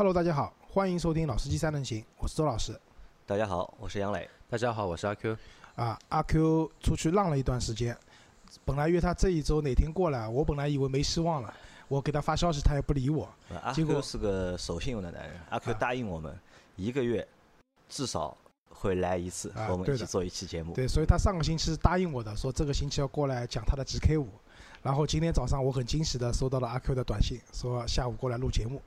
[0.00, 2.74] Hello，大家好，欢迎收听《老司机三人行》，我是周老师。
[3.26, 4.26] 大家好，我是杨磊。
[4.48, 5.36] 大家好，我是阿 Q。
[5.76, 7.94] 啊，阿 Q 出去浪了一段时间，
[8.64, 11.52] 本来约他这一周哪天过来，我本来以为没希望了，
[11.86, 13.28] 我给他发消息，他也不理我。
[13.62, 16.34] 阿结果 Q 是个守信用的男人，阿 Q 答应我们
[16.76, 17.28] 一个月
[17.86, 18.34] 至少
[18.70, 20.72] 会来一次，啊和我们对的一起做一期节目。
[20.72, 24.28] 对，所以他上个星期答应我的，说这个星期要过来讲他的 GK 五。
[24.80, 28.80] 然后今天早上我很惊喜的收到了阿 Q 的短信，说下午过来录节目。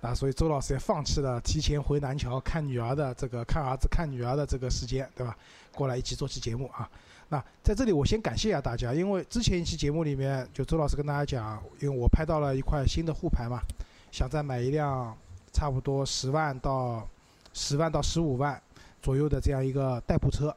[0.00, 5.36] 啊，所以周老师也放弃了提前回南桥看女儿的这个看儿子看女儿的这个时间，对吧？
[5.74, 6.88] 过来一起做期节目啊。
[7.28, 13.60] 那在这里我先感谢一下大家，因为之前一期节目里面，就周老师跟大家讲，因为我拍到了一块新的沪牌嘛，
[14.10, 15.16] 想再买一辆
[15.52, 17.06] 差不多十万到
[17.52, 18.60] 十万到十五万
[19.02, 20.54] 左右的这样一个代步车。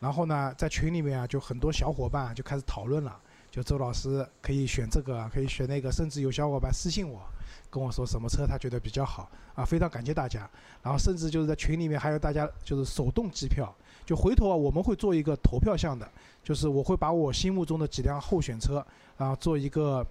[0.00, 3.14] 然后呢，在群里面啊，就很多小伙伴就开始讨论了，
[3.50, 7.20] 就周老师可以选这个，可以选那个，甚至有小伙伴私信我，
[7.70, 10.48] 跟我说什么车他觉得比较好啊，非常感谢大家。
[10.82, 13.72] 然后甚至就是在群里面还有大家就是手动计票，
[14.04, 16.10] 就回头啊我们会做一个投票项的，
[16.42, 18.84] 就是我会把我心目中的几辆候选车，
[19.16, 20.04] 然后做一个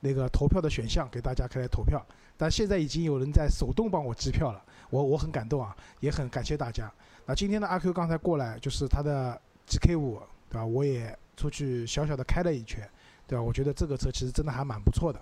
[0.00, 2.04] 那个投票的选项给大家可以来投票。
[2.36, 6.92] 但现在已经有人在手动帮我计票了，我我很感动啊，也很感谢大家。
[7.26, 10.66] 那今天的阿 Q 刚才过来，就是他的 GK 五，对吧？
[10.66, 12.86] 我也出去小小的开了一圈，
[13.28, 13.42] 对吧？
[13.42, 15.20] 我觉得这个车其实真的还蛮不错的。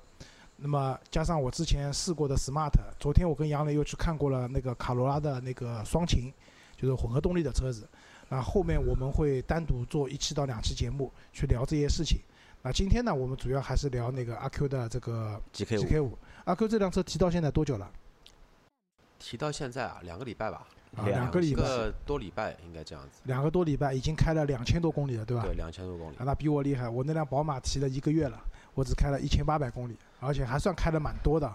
[0.63, 6.33] 那么加上我之前试过的 Smart，昨天我跟杨磊又去看过了那个卡罗拉的那个双擎，
[6.77, 7.89] 就是混合动力的车子。
[8.29, 12.21] 那后面我们会单独做一期到两期节目去聊这些事情。
[12.63, 16.19] 那今天呢，我们主要还是聊那个阿 Q 的这个 GK 五 GK 五。
[16.45, 17.91] 阿 Q 这辆车提到现在多久了？
[19.19, 20.65] 提到现在啊，两个礼拜吧，
[20.97, 23.21] 啊，两个礼拜，个多礼拜应该这样子。
[23.25, 25.43] 两个多礼拜，已经开了两千多公里了，对吧？
[25.45, 26.23] 对，两千多公里啊，。
[26.25, 26.89] 那比我厉害。
[26.89, 28.41] 我那辆宝马提了一个月了，
[28.75, 31.53] 我只开了一千八百公里，而且还算开的蛮多的。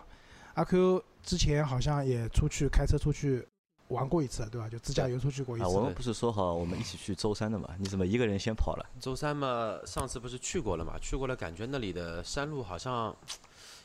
[0.55, 3.47] 阿 Q 之前好像也出去开车出去
[3.89, 4.67] 玩过一次，对吧？
[4.67, 5.75] 就自驾游出去过一啊，次。
[5.75, 7.69] 我们不是说好我们一起去舟山的嘛？
[7.79, 8.85] 你怎么一个人先跑了？
[8.99, 10.97] 舟山嘛，上次不是去过了嘛？
[11.00, 13.16] 去过了，感觉那里的山路好像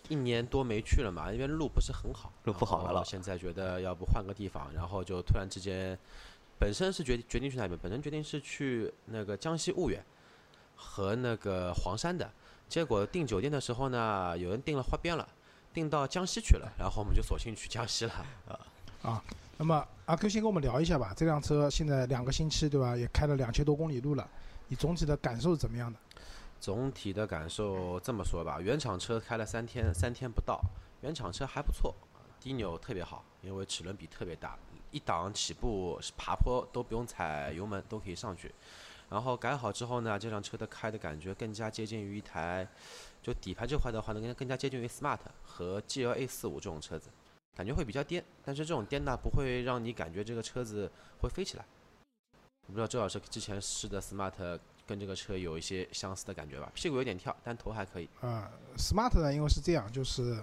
[0.08, 5.96] 一年多没去了嘛，因为路不是很好，路不好了现在觉得要不换个地方，然后就突然之间，
[6.58, 7.78] 本身是决决定去哪边？
[7.80, 10.04] 本身决定是去那个江西婺源
[10.74, 12.28] 和那个黄山的，
[12.72, 15.28] 结果订酒店的时候呢，有人订了花边了。
[15.74, 18.14] 订到江西去了，然后我们就索性去江西了。
[18.48, 18.58] 啊，
[19.02, 19.24] 啊
[19.58, 21.12] 那么阿 Q 先跟我们聊一下吧。
[21.14, 22.96] 这辆车现在两个星期，对吧？
[22.96, 24.26] 也开了两千多公里路了，
[24.68, 25.98] 你总体的感受是怎么样的？
[26.60, 30.58] 总体的感受这么说吧，原厂车开了三天，三天不到，
[31.02, 31.94] 原厂车还不错，
[32.40, 34.56] 低扭特别好，因为齿轮比特别大，
[34.90, 38.50] 一档起步爬坡都不用踩油门都可以上去。
[39.12, 42.66] 然后改好之后呢，这辆车的开的感觉更加接近于一台，
[43.22, 47.10] 就底盘这块的话呢，更更加接近于 Smart 和 GLA 四五这种车子，
[47.54, 50.90] 感觉会比较颠，但是这种颠呢不会让你感觉这个车子
[51.20, 51.64] 会飞起来。
[52.66, 56.72] 我不知道周老师之前试的 Smart 跟这个车有一些相似的感觉吧？
[56.74, 58.08] 屁股有点跳，但头还可以。
[58.22, 58.42] 嗯
[58.78, 60.42] ，Smart 呢，因为是这样，就是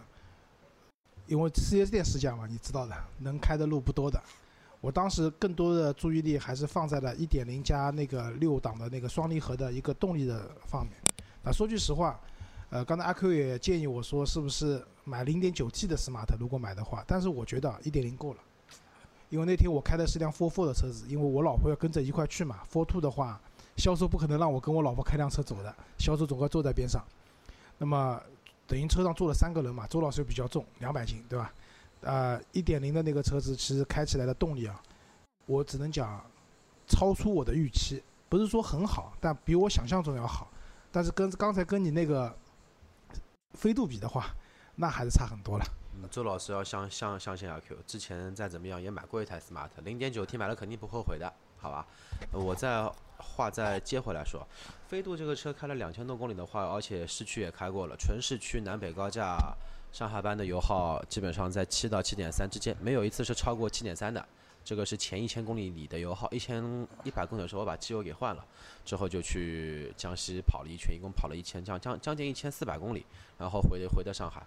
[1.25, 4.22] 因为 4S 店试驾嘛，你知道的，能开的路不多的。
[4.81, 10.95] 我当时更多的注意力还是放在了1.0加那个六档的那个双离合的一个动力的方面。
[11.44, 12.19] 啊，说句实话，
[12.69, 18.40] 呃，刚才阿 Q 也建议我说，是不是买 0.9T 的 Smart 如果买的话，但是我觉得1.0够了，
[19.29, 23.40] 因为那天我开的是辆 Four Four 的车子，因为我老婆要跟着一块去嘛，Four Two 的话，
[23.75, 27.03] 销售不可能让我跟我老婆开辆车走的，销售总归坐在边上。
[27.78, 28.22] 那么
[28.67, 31.53] 等于车上坐了三个人嘛，周老师又比较重，两百斤，对吧？
[32.01, 34.81] 呃，一点零的那个车子其实开起来的动力啊，
[35.45, 36.23] 我只能讲
[36.87, 40.49] 超出我的预期，不是说很好，但比我想象中要好。
[40.91, 42.35] 但是跟刚才跟你那个
[43.53, 44.27] 飞度比的话，
[44.75, 45.65] 那还是差很多了。
[45.95, 51.85] 嗯，周老师要相相相信阿 Q，之前再怎么样也买过一台 Smart，零点九 T 买了肯定不后悔的，好吧？
[52.31, 54.47] 我再话再接回来说，
[54.87, 59.35] 飞度这个车开了两千多公里的话，而且市区也开过了，纯市区南北高架
[59.91, 64.25] 上下班的油耗基本上在七到七点三之间，没有一次是超过七点三的。
[64.64, 68.46] 这个是前一千公里里的油耗，一千一百公里的时候我把机油给换了，
[68.85, 73.05] 之后就去江西跑了一圈，一共跑了一千将将将近一千四百公里，
[73.37, 74.46] 然后回回的上海。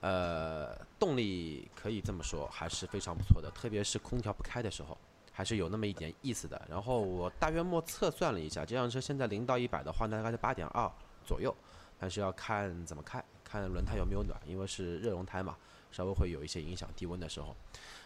[0.00, 4.98] 呃，动力可以这么说，还是非常不错的，特别是空调不开的时候，
[5.32, 6.60] 还是有那么一点意思的。
[6.68, 10.90] 然后我大约莫测算了一下，这辆车现在零到一百的话，大概是八点二
[11.24, 11.54] 左右，
[11.98, 13.24] 但是要看怎么开，
[13.60, 15.56] 看轮胎有没有暖，因为是热熔胎嘛，
[15.90, 17.54] 稍微会有一些影响低温的时候。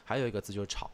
[0.04, 0.90] 还有一个字就是吵，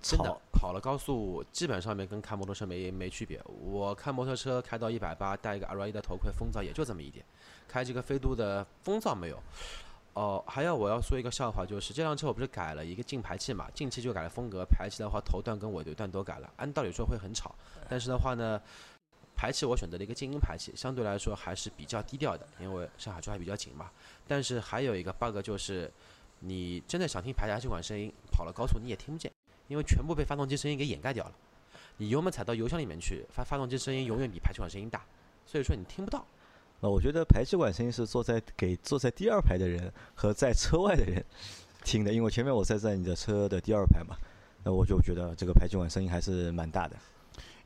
[0.00, 3.40] 真的吵跑了高速，基本上面跟开摩托车没没区别。
[3.62, 7.24] 我开摩托车开到一百八，戴一个 RA 的头盔，风噪也就这么一点。
[7.68, 9.40] 开这个飞度的风噪没有，
[10.14, 17.54] 哦，还有我要说一个笑话，就是这辆车我不是改了一个进排气嘛，进气就改了风格，排气的话头段跟尾段都改了，按道理说会很吵，
[17.88, 18.60] 但是的话呢，
[19.36, 23.90] 排气我选择了一个静音排气，相对来说还是比较低调的，因为上海车还比较紧嘛。
[24.26, 25.92] 但是还有一个 bug 就是，
[26.40, 29.30] 你真的想听排气管声音，跑了高速你也听不见，
[29.68, 31.32] 因为全部被发动机声音给掩盖掉了。
[31.98, 35.04] 你油门踩到油箱里面去，发发动机声音永远比排气管声音大，
[35.44, 36.26] 所以说你听不到。
[36.80, 41.24] 那我觉得排气管声音是坐在给坐在第二排的人和在车外的人
[41.84, 44.16] 听的，因为前面我在在你的车的第二排嘛，
[44.64, 46.96] 那我就觉得这个排气管声音还是蛮大的。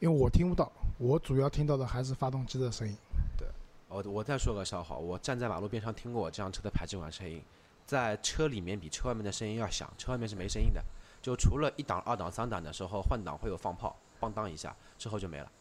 [0.00, 2.96] 因为我听不到，我主要听到的还是发动机的声音。
[3.36, 3.46] 对
[3.88, 7.42] 我我再说个笑话，我站在马路边上听过我这辆车的排气管声音，
[7.86, 10.82] 在车里面比车外面的声音要响，车外面是没声音的，
[11.20, 15.52] 就除了一档、二档、三档的时候换挡会有放炮，邦当一下，之后就没了。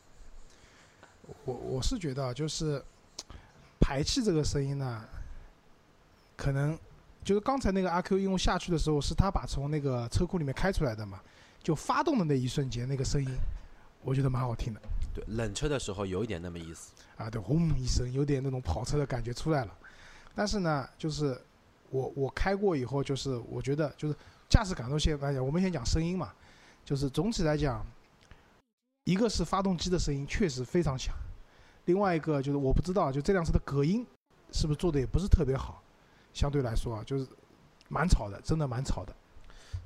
[1.44, 2.82] 我我是觉得啊，就是
[3.80, 5.04] 排气这个声音呢，
[6.38, 6.80] 可能
[7.26, 11.20] 就是刚才那个阿 Q 因为下去的时候是他把从那个车库里面开出来的嘛，
[11.62, 13.30] 就发动的那一瞬间那个声音，
[14.02, 14.82] 我觉得蛮好听的
[15.14, 16.94] 对，冷车的时候有一点那么意思。
[17.18, 19.78] 啊，对，轰一声，有点那种跑车的感觉出来了。
[20.34, 21.40] 但是呢，就是
[21.90, 24.16] 我我开过以后，就是我觉得就是
[24.48, 26.32] 驾驶感受先来讲，我们先讲声音嘛，
[26.86, 27.86] 就是总体来讲，
[29.04, 31.14] 一个是发动机的声音确实非常响，
[31.86, 34.06] 另外一个就是我不知道，就这辆车的隔音
[34.54, 35.84] 是不是做的也不是特别好，
[36.34, 37.28] 相对来说啊，就是
[37.90, 39.14] 蛮吵的，真的蛮吵的。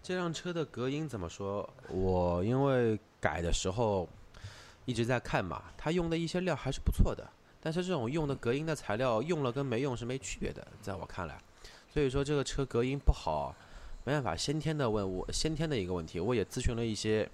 [0.04, 1.68] 这辆车的隔音怎么说？
[1.89, 4.10] 我因为改的时候
[4.84, 7.25] 一直在看嘛，它用的一些料还是不错的，
[7.62, 11.42] 但是这种用的隔音的材料用了跟没用是没区别的，在我看来，
[11.88, 13.56] 所以说这个车隔音不好，
[14.04, 17.30] 没办法，先天的问我先天的一个问题，我也咨询了一些，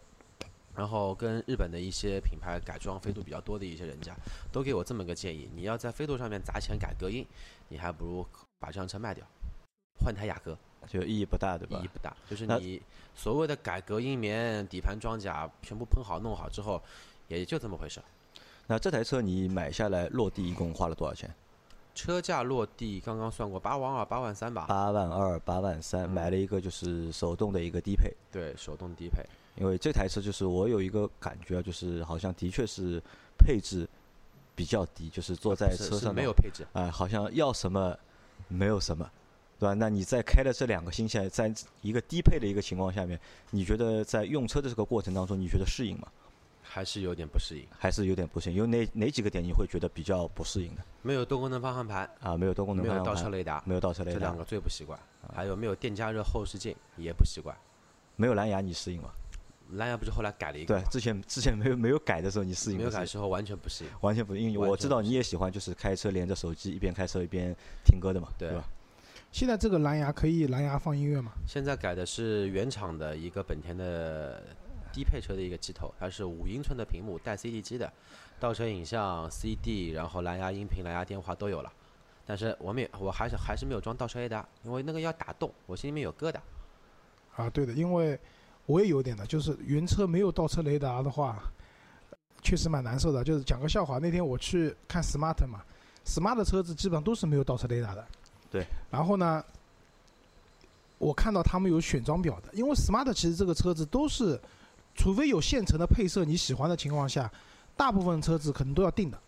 [0.75, 4.15] 然后跟日本的一些品牌改装飞度比较多的一些人家，
[4.51, 7.25] 都给我这么个建议：你要在飞度上面砸钱改隔音，
[7.69, 8.27] 你还不如
[8.59, 9.25] 把这辆车卖掉，
[10.05, 10.55] 换台雅阁。
[10.87, 11.87] 就意义不大，对吧意义？
[11.87, 12.15] 不大。
[12.29, 12.81] 就是你
[13.15, 16.81] 所谓的改隔音棉、底盘装甲全部喷好弄好之后，
[17.27, 18.03] 也就这么回事儿。
[18.67, 21.33] 那这台车你买下来落地一共花了多少钱？
[21.95, 24.65] 车价落地刚刚算过八万二、八万三吧？
[24.67, 28.13] 八万二、八万三，买了一个就是手动的一个低配。
[28.31, 29.21] 对，手动低配。
[29.55, 33.01] 因为这台车就是我有一个感觉啊，就是好像的确是
[33.37, 33.85] 配置
[34.55, 37.97] 比较低，就是坐在车上没有配置，啊、好像要什么
[38.47, 39.09] 没有什么，
[39.59, 39.73] 对吧？
[39.73, 43.19] 那你在开了这两个星期，在一个低配的一个情况下面，
[43.51, 46.07] 你觉得在用车的这个过程当中，你觉得适应吗？
[46.63, 47.65] 还是有点不适应。
[47.77, 48.55] 还是有点不适应？
[48.55, 50.81] 有哪哪几个点你会觉得比较不适应的？
[51.01, 54.97] 没有多功能方向盘，啊，没有多功能没有方向盘，倒车雷达，没有倒车雷达这两，个最不习惯。
[55.33, 57.55] 还有没有电加热后视镜也不习惯。
[58.15, 59.09] 没有蓝牙，你适应吗？
[59.73, 60.79] 蓝牙不是后来改了一个，？
[60.79, 63.27] 对之前之前没有没有改的时候，你适应没有改的时候？
[63.27, 63.89] 完全不适应。
[64.01, 68.63] 完全不，适应我知道你也喜欢，就是开车连着手机一边开车一边听歌的嘛，对吧？
[69.31, 71.31] 现在这个蓝牙可以蓝牙放音乐吗？
[71.45, 74.41] 现在改的是原厂的一个本田的
[74.91, 77.91] 低配车的一个机头，它是五英寸的屏幕带 CD 机的，
[78.39, 81.71] 倒车影像、CD，然后蓝牙音频、蓝牙电话都有了。
[82.25, 86.39] 但是我们也我还是还是没有装倒车雷达，因为那个要打洞，我心里面有疙瘩。
[87.35, 88.19] 啊，对的，因为
[88.65, 91.39] 我也有点的，就是原车没有倒车雷达的话，
[92.41, 93.23] 确实蛮难受的。
[93.23, 95.61] 就是讲个笑话，那天我去看 Smart 嘛
[96.05, 98.05] ，Smart 车子基本上都是没有倒车雷达的。
[98.51, 98.65] 对。
[98.89, 99.43] 然后呢，
[100.97, 104.39] 我看到他们有选装表的，因为 Smart 其实这个车子都是，
[104.95, 107.31] 除非有现成的配色你喜欢的情况下，
[107.75, 109.19] 大部分车子可能都要定的，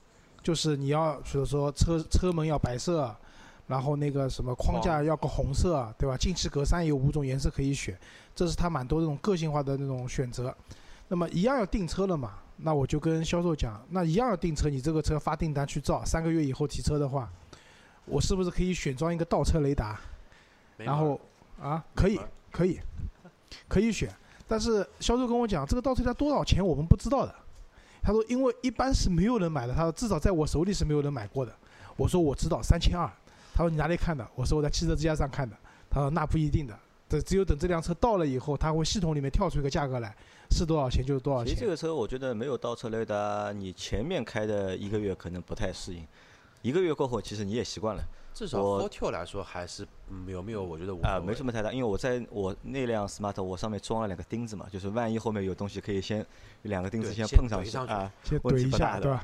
[0.43, 3.15] 就是你要比如说车车门要白色。
[3.67, 6.17] 然后那个什么框架要个红色，对吧？
[6.17, 7.97] 进气格栅有五种颜色可以选，
[8.35, 10.53] 这是它蛮多那种个性化的那种选择。
[11.07, 17.31] 那么一样要订车了嘛，那我就跟销售讲，那一样要订车，你这个车发订单去造，三个月以后提车的话，
[18.05, 19.99] 我是不是可以选装一个倒车雷达？
[20.77, 21.19] 然后
[21.61, 22.19] 啊，可以
[22.51, 22.79] 可以
[23.67, 24.09] 可以选，
[24.47, 27.35] 但是销售跟我讲，这个倒车雷达多少钱我们不知道的。
[28.01, 31.55] 他说，因为一般是没有人买的，他说至少在我手里是没有人买过的。
[31.95, 33.07] 我说我知道，三千二。
[33.53, 34.27] 他说你哪里看的？
[34.33, 35.55] 我说我在汽车之家上看的。
[35.89, 36.75] 他说那不一定的，
[37.07, 40.15] 这只有等这辆车到了以后，它会系统里面跳出一个价格来，
[40.49, 41.53] 是多少钱就是多少钱。
[41.53, 46.07] 其实这个车我觉得没有倒车雷达，你前面开的一个月可能不太适应，
[46.61, 48.03] 一个月过后其实你也习惯了
[48.33, 50.63] 至少我 Fortwo 来说还是嗯有没有？
[50.63, 51.71] 我觉得我啊、没什么太大。
[51.71, 56.25] 因为我在我那辆 smart 我上面装了两个钉子嘛，就是万一后面有东西可以先
[56.63, 58.11] 两个钉子先先碰上去啊。
[58.23, 59.23] 先问怼一下，题不大对吧？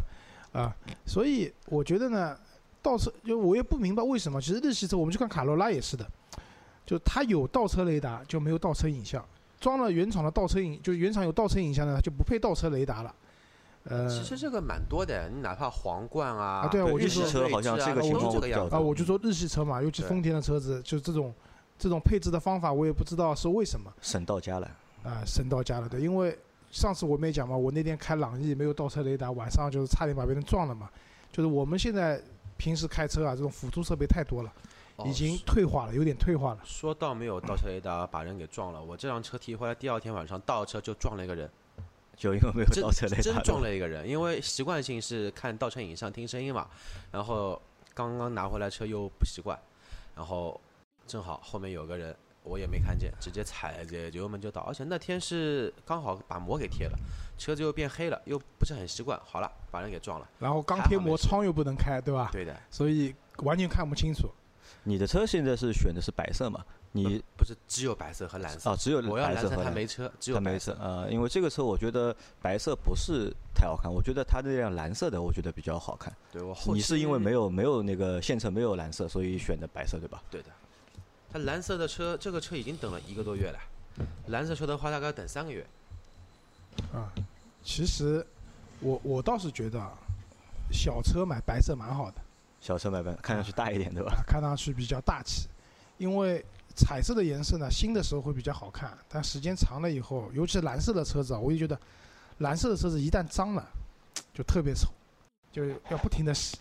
[0.51, 0.75] 啊，
[1.05, 2.37] 所以我觉得呢，
[2.81, 6.05] 倒车就我也不明白为什么，其实日系车我们去看卡罗拉也是的，
[6.85, 9.23] 就它有倒车雷达就没有倒车影像，
[9.59, 13.15] 装了原厂的倒车影，就是原厂有倒车影像呢，它就不配倒车雷达了。
[13.89, 21.33] 呃，其实这个蛮多的，你哪怕皇冠啊，啊对啊我就日系说车好像这个情都况比较多这个样子啊，我就说日系车嘛，尤其丰田的车子，就这种
[21.77, 24.69] 这种配置的方法，我也不知道是为什么省到家了。
[25.03, 25.99] 啊，省到家了的。
[25.99, 26.37] 因为
[26.69, 30.89] 上次我们也讲嘛，我那天开朗逸没有倒车雷达，晚上就是差点把别人撞了嘛。
[31.31, 32.21] 就是我们现在
[32.57, 34.51] 平时开车啊，这种辅助设备太多了，
[34.97, 36.59] 哦已经退化了，有点退化了。
[36.65, 41.49] 说到没有倒车雷达把人给撞了，我这辆车提回来第二天晚上倒车就撞了一个人，
[42.17, 46.67] 就因为没有真倒车雷达真的撞了一个人，因为习惯性是看倒车影像听声音嘛，
[47.11, 47.61] 然后
[47.93, 49.57] 刚刚拿回来车又不习惯，
[50.15, 50.59] 然后
[51.05, 56.97] 正好后面有个人我也没看见，直接踩着油门就倒，而且那天是刚好把膜给贴了，
[57.37, 62.29] 车子又变黑了，又不是很习惯，好了把人给撞了，然后刚贴膜窗又不能开，对吧？
[62.31, 64.27] 对的，所以完全看不清楚。
[64.83, 66.65] 你的车现在是选的是白色嘛？
[66.97, 70.81] 你不是只有白色和蓝色，啊，只有我要蓝色白色和蓝它没车，只有白色色。
[70.81, 76.13] 啊，因为这个车我觉得白色不是太好看，我觉得它这辆蓝色的我觉得比较好看。
[76.31, 80.21] 对我后你是因为没有没有那个现车没有蓝色，所以选的白色对吧？
[80.29, 80.49] 对的，
[81.31, 83.59] 它蓝色的车，这个车已经等了一个多月了。
[84.27, 85.65] 蓝色车的话，大概要等三个月。
[86.93, 87.11] 啊，
[87.63, 88.25] 其实
[88.79, 89.91] 我我倒是觉得啊，
[90.71, 92.21] 小车买白色蛮好的，
[92.61, 94.13] 小车买白，看上去大一点对吧？
[94.13, 95.47] 啊，看上去比较大气。
[95.97, 96.45] 因为
[96.77, 101.77] 彩色的颜色呢，新的时候会比较好看，但时间长了以后，尤其是蓝色的车子啊，我就觉得
[102.37, 103.67] 蓝色的车子一旦脏了，
[104.31, 104.89] 就特别丑，
[105.51, 106.55] 就要不停的洗。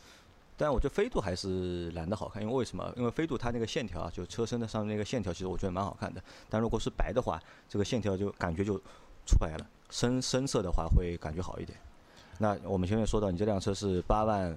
[0.56, 2.90] 但我觉得飞度还是蓝的好看，因为为什么？
[2.96, 6.23] 因为飞度它那个线条啊，就车身的上面那个线条，其实我觉得蛮好看的。
[6.49, 8.78] 但如果是白的话，这个线条就感觉就
[9.26, 9.66] 出不来了。
[9.90, 11.78] 深深色的话会感觉好一点。
[12.38, 14.56] 那我们前面说到，你这辆车是八万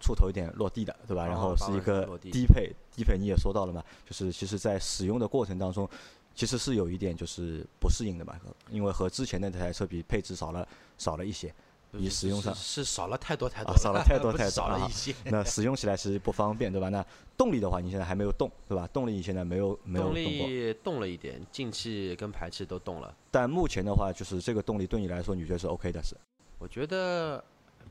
[0.00, 1.24] 出头一点落地的，对吧？
[1.24, 5.88] 哦然后是一个低配，低配你也说到了嘛，就是其实在使用的过程当中，
[6.34, 8.34] 其实是有一点就是不适应的嘛，
[8.70, 11.52] 因为和之前的那台车比，配置少了少了一些。
[11.90, 15.14] 你使用上是是少了太多太多啊少了太多太 少了一些。
[15.24, 16.90] 那使用起来其实不方便，对吧？
[16.90, 17.02] 那
[17.34, 18.86] 动力的话，你现在还没有动，对吧？
[18.92, 23.16] 动力你现在没有没有动动，力动了一点，进气跟排气都动了。
[23.30, 26.02] 但目前的话，就是这个动力对你来说，你觉得是 OK 的？
[26.02, 26.14] 是？
[26.58, 27.42] 我觉得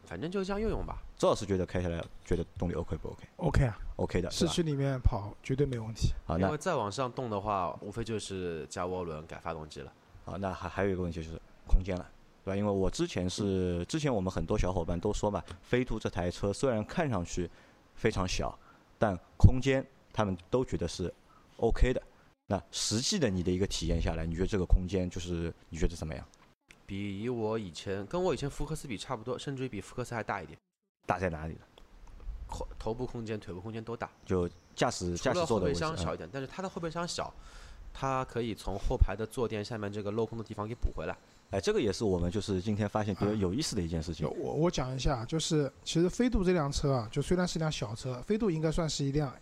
[0.08, 0.98] 反正就这样用用吧。
[1.18, 6.14] 周老师觉得开下来觉得动力 OK 不 OK？OK、OK 啊，OK 的，市区里面跑绝对没问题。
[6.26, 9.92] 好，那因为再往上动的话，无非就是加涡轮、改发动机了。
[10.24, 12.10] 好，那还还有一个问题就是空间了，
[12.46, 12.56] 对吧？
[12.56, 17.50] 因为我之前是之前我们很多小伙伴都说嘛，飞度这台车虽然看上去
[17.96, 18.58] 非常小，
[18.98, 21.14] 但空间他们都觉得是
[21.58, 22.02] OK 的。
[22.50, 26.26] 那实际的你的一个体验下来，你觉得这个空间就是你觉得怎么样？
[26.88, 30.58] 比我以前跟我以前福克斯比差不多，甚至于比福克斯还大一点。
[31.06, 31.60] 大在哪里呢？
[32.48, 37.32] 后头部空间、腿部空间都大，就驾驶驾驶座的位置，嗯箱小一点，但是它的后备箱小，
[37.94, 41.16] 它可以从后排的坐垫下面这个镂空的地方给补回来。
[41.50, 44.32] 哎，这个也是我们就是今天发现比较有意思的一件事情就。
[44.34, 49.34] 我我讲一下，就是其实飞度这辆车啊，就虽然是辆小车，飞度应该算是一辆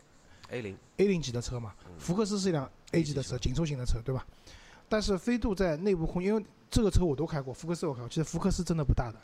[0.50, 4.26] A 零 A 零级的车嘛，嗯福克斯是一辆 A 级的车，紧凑型的车，对吧？
[4.88, 9.20] 但是飞度在内部空，因为这个车我都开过，福克斯我开过，其实福克斯真的不大的，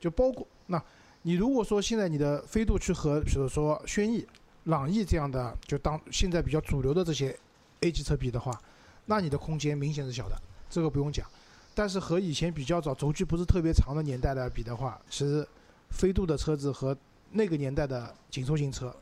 [0.00, 0.82] 就包括那，
[1.22, 4.26] 你如果说现在你的飞度去和比如说轩逸、
[4.64, 7.36] 朗逸这样的，就当现在比较主流的这些
[7.80, 8.60] A 级车比的话，
[9.06, 10.36] 那你的空间明显是小的，
[10.68, 11.26] 这个不用讲。
[11.74, 15.46] 但是和以前比较早、轴距不是特别长的年代来比的话，其实
[15.90, 16.96] 飞度的车子和
[17.30, 18.94] 那个年代的紧凑型车，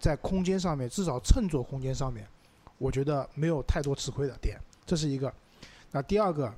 [0.00, 2.26] 在空间上面，至少乘坐空间上面，
[2.78, 5.32] 我觉得没有太多吃亏的点，这是一个。
[5.94, 6.52] 那第二个，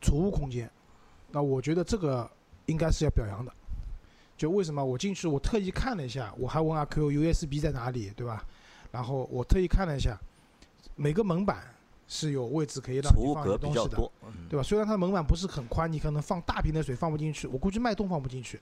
[0.00, 0.68] 储物空间，
[1.30, 2.28] 那我觉得这个
[2.66, 3.52] 应该是要表扬的。
[4.36, 8.44] 就为什么我进去，我特意看了一下，我还问阿 Q USB 在哪里，对吧？
[8.90, 10.18] 然后我特意看了一下，
[10.96, 11.62] 每个门板
[12.08, 13.84] 是有位置可以让你放储物格你东西的。
[13.84, 14.64] 比较多，嗯对吧？
[14.64, 18.60] 虽然它的门板不是很宽，你可能放大瓶的水放不进去，我估计脉动放不进去，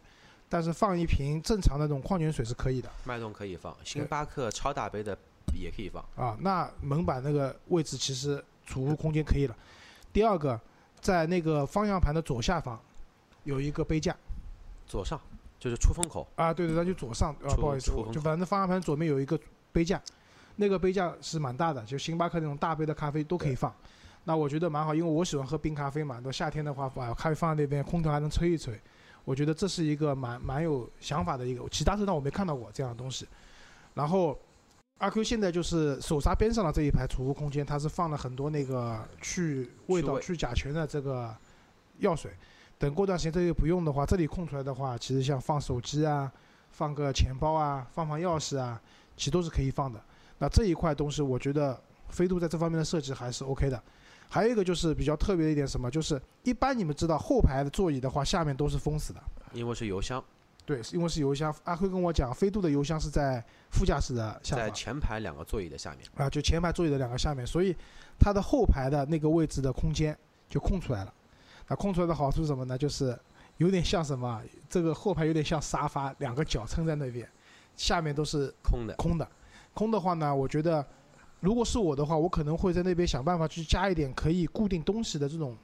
[0.50, 5.16] 但是放一瓶正常的那种矿泉水是可以的脉动可以放，星巴克超大杯的
[5.58, 6.04] 也可以放。
[6.14, 6.36] 啊。
[6.42, 9.56] 那门板那个位置其实储物空间可以了。
[10.12, 10.58] 第二个，
[11.00, 12.80] 在那个方向盘的左下方
[13.42, 14.14] 有一个杯架
[14.86, 15.20] 左上
[15.58, 19.38] 就是出风口，啊，对对，那就左上啊，不好意思就反正方向盘左面有一个
[19.72, 20.00] 杯架，
[20.56, 23.74] 那个杯架是蛮大的，就星巴克那种大杯的咖啡都可以放。
[24.24, 26.20] 那我觉得蛮好，因为我喜欢喝冰咖啡嘛。
[26.20, 28.78] 到夏天的话，把咖啡放在那边，空调还能吹一吹。
[29.24, 33.26] 我觉得这是一个蛮蛮有想法的一个，其他车上我没看到过这样的东西。
[33.94, 34.38] 然后
[35.00, 41.34] 阿 Q 现在就是手刹边上的这一排储物空间，它是放了很多那个去味道、去甲醛的这个
[42.00, 42.30] 药水。
[42.78, 46.30] 等过段时间这个不用的话，这里空出来的话，其实像放手机啊、
[46.70, 48.78] 放个钱包啊、放放钥匙啊，
[49.16, 49.98] 其实都是可以放的。
[50.38, 51.80] 那这一块东西，我觉得
[52.10, 53.82] 飞度在这方面的设计还是 OK 的。
[54.28, 59.22] 还有一个就是比较特别的一点什么，就是一般你们知道后排的座椅的话，下面都是封死的。
[59.54, 60.22] 因为是油箱，
[60.70, 61.52] 对，因为是油箱。
[61.64, 66.08] 阿辉跟我讲，飞度的油箱是在副驾驶的下在前排两个座椅的下面。
[66.14, 67.74] 啊，就前排座椅的两个下面，所以
[68.20, 70.16] 它的后排的那个位置的空间
[70.48, 71.12] 就空出来了。
[71.66, 72.78] 那空出来的好处是什么呢？
[72.78, 73.18] 就是
[73.56, 74.40] 有点像什么？
[74.68, 77.28] 这个后排有点像沙发，两个脚撑在那边，
[77.74, 79.28] 下面都是空的，空的。
[79.74, 80.86] 空的话呢，我觉得
[81.40, 85.56] 如果是我的话，我可能会在那边想办法去加一点可以固定东西的这种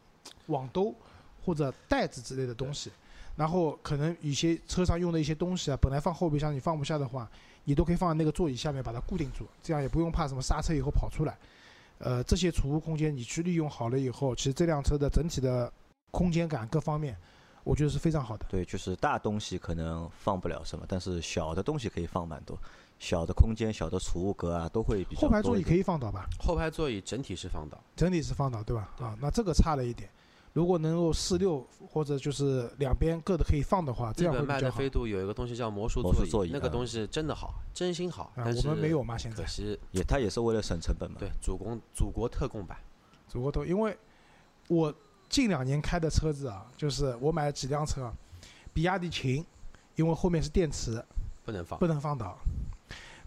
[0.47, 0.93] 网兜
[1.45, 2.91] 或者袋子之类的东西。
[3.37, 7.31] 然后可能有些车上用的一些东西啊，本来放后备箱你放不下的话，
[7.65, 11.37] 你都可以放在那个座椅下面把它固定住，这样也不用怕什么刹车以后跑出来。
[11.99, 15.73] 呃，这些储物空间你去利用好了以后，其实这辆车的整体的
[16.11, 17.17] 空间感各方面，
[17.65, 18.47] 我觉得是非常好的。
[18.49, 22.59] 对，就是大东西可能放不了什么，但是小的东西可以放蛮多，
[22.99, 25.75] 小的空间、小的储物格啊，都会比较后排座椅可。
[25.75, 26.27] 以放倒吧？
[26.39, 28.91] 后排座椅整体是放倒，整体是放倒，对吧？
[28.99, 30.09] 啊，那这个差了一点。
[30.57, 34.61] 如果能够四六或者就是两边各的可以放的话，这样会比较好。
[34.63, 41.19] 的飞度有一个东西叫魔术座椅座那个东西真的好，真心好，啊，但是我们没有嘛，现在可惜 也，它也是为了省成本嘛。
[41.21, 42.79] 对祖公祖国特供版，
[43.29, 43.95] 祖国特，因为
[44.69, 44.91] 我
[45.29, 48.11] 近两年开的车子啊，就是我买了几辆车，
[48.73, 49.45] 比亚迪秦，
[49.97, 51.05] 因为后面是电池，
[51.45, 51.87] 不能放不。
[51.87, 52.35] 能放倒。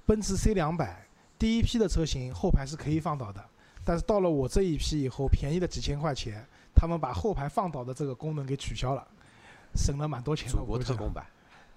[0.04, 1.08] 奔驰 C 两百
[1.38, 3.46] 第一批的车型后排是可以放倒的，
[3.86, 6.44] 但是到了我这一批以后，便宜了几千块钱，
[6.80, 9.06] 他们把后排放倒的这个功能给取消了，
[9.76, 10.54] 省了蛮多钱的。
[10.54, 11.26] 祖国我估计特供版，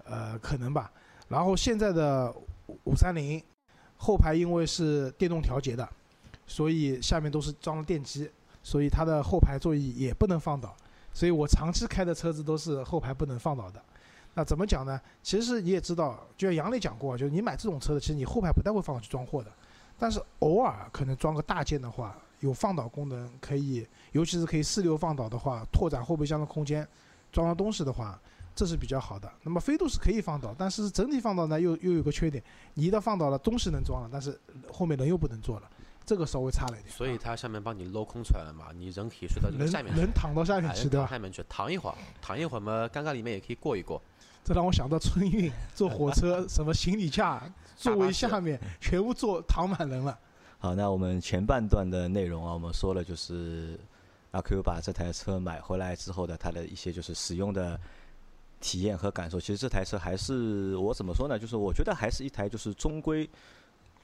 [0.04, 0.92] 呃，可能吧。
[1.26, 2.32] 然后现在的
[2.84, 3.42] 五三零
[3.96, 5.88] 后排因为是电动调节的，
[6.46, 8.30] 所以下面都是装了电机，
[8.62, 10.72] 所以它的后排座椅也不能放倒。
[11.12, 13.82] 所以我长期开的车子都是后排不能放倒的。
[14.34, 15.00] 那怎么讲呢？
[15.20, 19.50] 其实你也知道，就像杨磊讲过，就是你买这种车的，其实你后排不太会放倒去装货的，
[19.98, 26.86] 但是偶尔可能装个大件的话，有放倒功能可以，尤其是可以四六放倒的话，拓展后备箱的空间，
[27.30, 28.20] 装了东西的话，
[28.54, 29.32] 这是比较好的。
[29.44, 32.42] 那么飞度是可以放倒，但是整体放倒呢又又有个缺点，
[32.74, 34.38] 你一旦放倒了，东西能装了，但是
[34.70, 35.70] 后面人又不能坐了，
[36.04, 36.90] 这个稍微差了一点。
[36.92, 41.06] 所以它下面帮你镂空出来了嘛，你人可以睡到这个人下面去，人躺到下面哎去，对吧？
[41.06, 44.02] 下面去躺一会儿，躺一会儿嘛，尴尬里面也可以过一过。
[44.44, 47.40] 这让我想到春运坐火车，什么行李架
[47.76, 50.18] 座位下面全部坐躺满人了。
[50.62, 53.76] 好，那我们前半段的内容啊，我们说了就是
[54.30, 57.76] 阿 Q 把这台车买回来之后的它的一些就是使用的
[58.60, 59.40] 体验和感受。
[59.40, 61.36] 其实这台车还是我怎么说呢？
[61.36, 63.28] 就是我觉得还是一台就是中规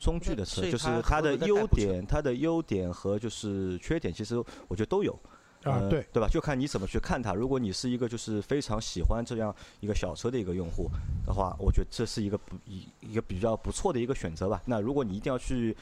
[0.00, 5.12] 中矩的车，就是它它的优点、它的优点和就是缺点，其实我觉得都有。
[5.62, 6.28] 啊，呃对，对吧？
[6.28, 7.34] 就看你怎么去看它。
[7.34, 10.90] 如果你是一个就是非常喜欢这样一个小车的一个用户
[11.24, 14.60] 的话，我觉得这是一个不一一个比较不错的一个选择吧。
[14.66, 15.76] 那如果你一定要去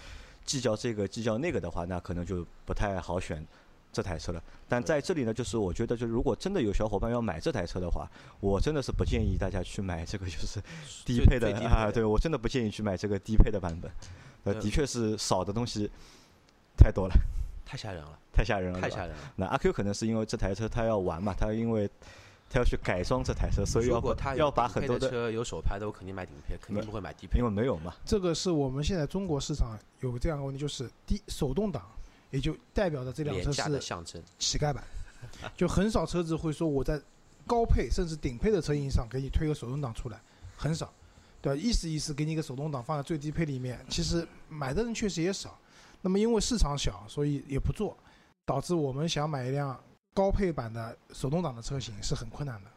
[0.46, 3.44] 计较这个计较那个的话，那可能就不太好选
[3.92, 4.42] 这台车了。
[4.68, 8.08] 但在这里呢，就是我觉得，就如果真的有小伙伴要买这台车的话，
[8.40, 10.60] 我真的是不建议大家去买这个就是
[11.04, 13.90] 低配的啊，对我真的不建议去买这个低配的版本。
[14.44, 15.90] 呃，嗯的确是少的东西
[16.76, 17.14] 太多了，
[17.64, 19.32] 太吓人了，太吓人了，太吓人了。
[19.34, 21.90] 那阿 Q 可能是因为这台车他要玩嘛，他因为
[22.48, 27.44] 他要去改装这台车，所以要把如果他要把很多的，车有手排的，我肯定买顶配，肯定不会买低配因。
[27.44, 31.82] 为没有嘛，这个是我们现在中国市场有这样一个问题，就是低手动挡，
[32.30, 34.82] 也就代表着这辆车廉价的是象征，乞丐版，
[35.56, 37.00] 就很少车子会说我在
[37.46, 40.20] 高配甚至顶配的车型上给你推个手动挡出来，
[40.56, 40.92] 很少，
[41.42, 41.60] 对吧？
[41.60, 45.58] 意思意思给你一个手动挡放在最低配里面，其实买的人确实也少。
[46.02, 47.96] 那么因为市场小，所以也不做，
[48.44, 49.76] 导致我们想买一辆
[50.16, 52.70] 高配版的手动挡的车型是很困难的。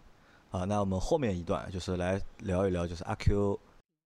[0.59, 3.57] 啊，那我们后面一段就是来聊一聊，就是阿 Q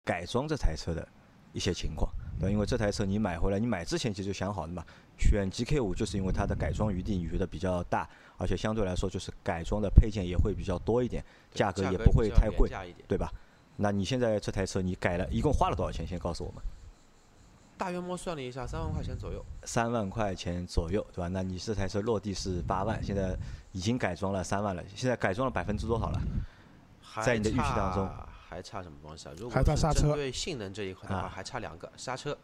[0.05, 1.07] 改装这台车的
[1.51, 2.51] 一些情况，对？
[2.51, 4.85] 因为这台车你买回来，你买之前其实就想好的嘛，
[5.17, 12.69] 选 GK 五就是因为它的改装余地你觉得比较大，而且相对来说就是改装的配件也会比较多一点，价格也不会太贵。
[13.07, 13.33] 对吧？
[13.77, 16.05] 那你现在这台车你改了一共花了多少钱？
[16.05, 16.61] 先告诉我们。
[17.77, 19.43] 大约摸算了一下，三万块钱左右。
[19.63, 21.27] 三万块钱左右，对吧？
[21.27, 23.37] 那你这台车落地是八万，现在
[23.71, 26.21] 已经改装了三万了，现在改装了百分之多少了？
[27.01, 28.09] 还在你的预期当中
[28.49, 29.33] 还差什么东西啊？
[29.37, 32.37] 如果还差刹车是针对性能这一块的话，啊还差两个刹车。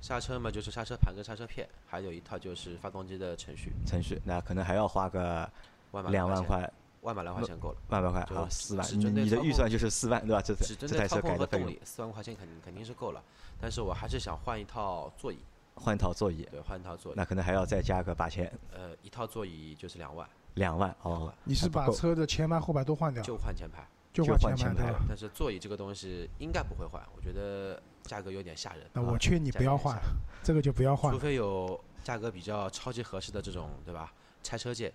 [0.00, 5.48] 刹车嘛，就是刹车盘跟刹车片，还有一套就是发动机的程序，程序，那可能还要花个
[5.92, 6.68] 万两万，块，
[7.02, 7.76] 万把来块钱够了。
[7.88, 8.86] 万把块，就好，四万。
[8.98, 10.42] 你你的预算就是四万，对吧？
[10.42, 13.22] 这台这台车改的费用，和动力，四万块钱肯定肯定是够了。
[13.60, 15.38] 但是我还是想换一套座椅，
[15.74, 17.14] 换一套座椅，对，换一套座椅。
[17.16, 21.32] 那可能还要再加个八千，呃，一套座椅就是两万，两万哦。
[21.44, 23.86] 你是把车的前排后排都换掉，就换前排。
[24.12, 24.92] 就就换前排？
[25.08, 28.86] 但是座椅这个东西应该不会换，我觉得价格有点吓人。
[28.92, 29.98] 那我劝你不要换
[30.42, 31.18] 这个就不要换除。
[31.18, 34.12] 非有价格比较超级合适的这种，对吧？
[34.42, 34.92] 拆车件，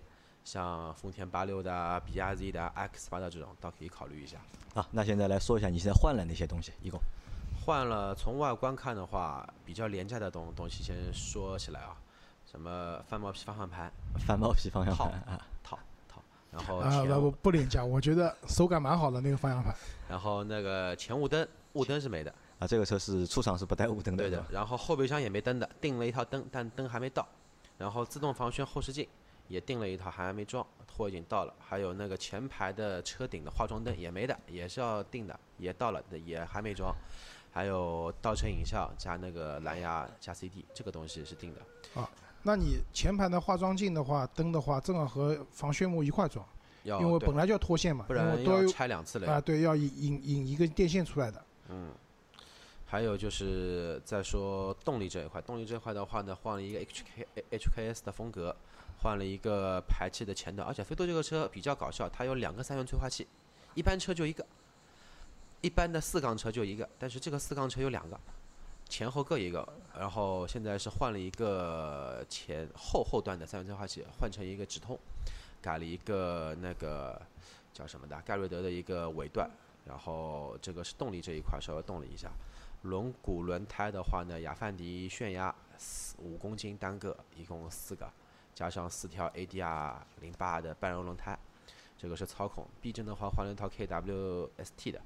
[0.48, 4.38] 像丰田八六的啊、比亚迪的啊、X 八的这种，倒可以考虑一下。
[4.72, 6.98] 啊，那现在来说一下你现在换了哪些东西，一共？
[7.66, 11.94] 换了，从外观看的话，比较廉价的东东西，先说起来啊，
[12.50, 13.92] 什么翻毛皮方向盘，
[14.26, 19.74] 翻毛皮方向盘啊，套套， 然后啊，前不不不廉价，我觉得手感蛮好的那个方向盘。
[20.08, 24.42] 然后那个前雾灯，雾灯是没的，啊，这个车是出厂是不带雾灯的，对的。
[24.50, 27.28] 然后后备箱也没灯的，订了一套灯，但灯还没到。
[27.76, 29.06] 然后自动防眩后视镜
[29.48, 30.64] 也订了一套，还没装，
[30.96, 31.54] 货已经到了。
[31.58, 36.94] 还有那个前排的车顶的化妆灯也没的，也是要订的，也到了，也还没装。
[37.50, 42.00] 还有倒车影像加那个蓝牙加 CD，这个东西是定的。
[42.00, 42.08] 啊
[42.44, 46.46] 那你前排的化妆镜的话，灯的话，正好和防眩目一块装，
[46.84, 49.32] 要因为本来就要脱线嘛，不然都要拆两次了。
[49.32, 51.44] 啊，对，要引引引一个电线出来的。
[51.68, 51.90] 嗯，
[52.86, 58.54] 还有就是再说动力这一块，动力这一块的话呢，换了一个 HK HKS 的风格，
[59.00, 63.26] 换了一个排气的前段，而且飞度这个车比较搞笑，它有两个三元催化器，
[63.74, 64.44] 一般车就一个，
[65.60, 68.18] 一般的四缸车就一个，但是这个四缸车有两个，
[68.88, 69.66] 前后各一个，
[69.98, 74.98] 然后现在是换了一个前后后段的三元催化器，换成一个直通，
[75.62, 77.20] 改了一个那个
[77.72, 79.48] 叫什么的盖瑞德的一个尾段。
[79.86, 82.30] 然后这个是动力这一块稍微动了一下，
[82.82, 88.06] 轮毂轮胎的话呢，雅范迪炫压四五公斤单个，一共四个，
[88.58, 91.38] 加上四条 ADR 零八的半柔轮胎，
[91.96, 92.66] 这个是操控。
[92.82, 95.00] 避震的话换了一套 KWST 的，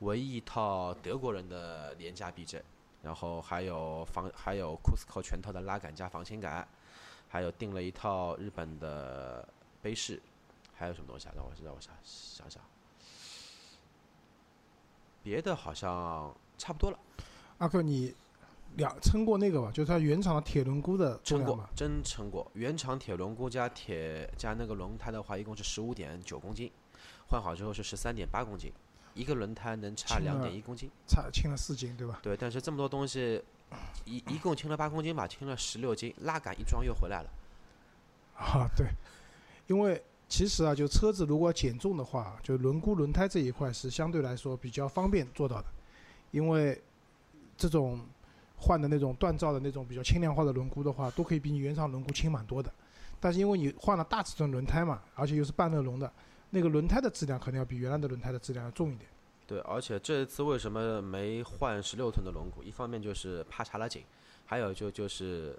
[0.00, 2.62] 唯一一套德国人的廉价避震，
[3.02, 6.68] 然后还有防还有 Cusco 全套的拉杆加防倾杆，
[7.26, 9.48] 还有订了一套日本的
[9.80, 10.20] 杯式，
[10.74, 11.32] 还有什么东西啊？
[11.34, 12.62] 让我让我想想想。
[15.22, 16.98] 别的好像差不多了，
[17.56, 18.14] 阿克，你
[18.76, 19.70] 两称过那个吧？
[19.72, 22.50] 就是它原厂的铁轮毂的重称过真称过。
[22.54, 26.70] 原厂铁轮毂加铁加那个轮胎的话，一共是十五点九公斤，
[27.28, 28.72] 换好之后是十三点八公斤，
[29.14, 30.90] 一个轮胎能差两点一公斤。
[31.06, 32.18] 差轻了四斤，对吧？
[32.22, 33.42] 对，但是这么多东西，
[34.04, 37.30] 一一共轻了八公斤吧，轻了十六斤，拉杆一装又回来了。
[38.36, 38.88] 啊，对，
[39.68, 45.66] 因为其实啊，就车子如果减重的话，就轮毂、轮胎这一块是相对来说比较方便做到的，
[46.32, 46.82] 因为
[47.56, 48.00] 这种
[48.56, 52.72] 换的那种锻造的那种比较轻量化的轮毂的话，都可以比你原厂轮毂轻蛮多的。
[53.20, 56.12] 但是因为你换了大尺寸轮胎嘛，而且又是半热熔的，
[56.50, 59.08] 那个轮胎的质量可能要比原来的轮胎的质量要重一点。
[59.46, 62.62] 对，而且这一次为什么没换十六寸的轮毂？
[62.62, 64.02] 一方面就是怕查了紧，
[64.46, 65.58] 还有就就是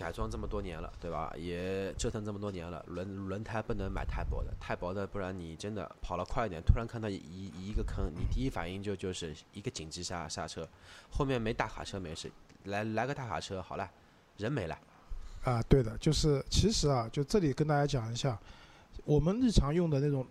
[0.00, 1.30] 改装这么多年了，对吧？
[1.36, 10.66] 也折腾这么多年了，轮轮胎不能买太薄的，太薄的，不然你真的跑了快一点，突然看到一一个坑，你第一反应就就是一个紧急刹刹车，
[11.10, 12.32] 后面没大卡车没事，
[12.64, 13.90] 来来个大卡车好了，
[14.38, 14.78] 人没了。
[15.44, 18.38] 啊，对的，就是其实啊，就这里跟大家讲一下，
[19.04, 20.26] 我们日常用的那种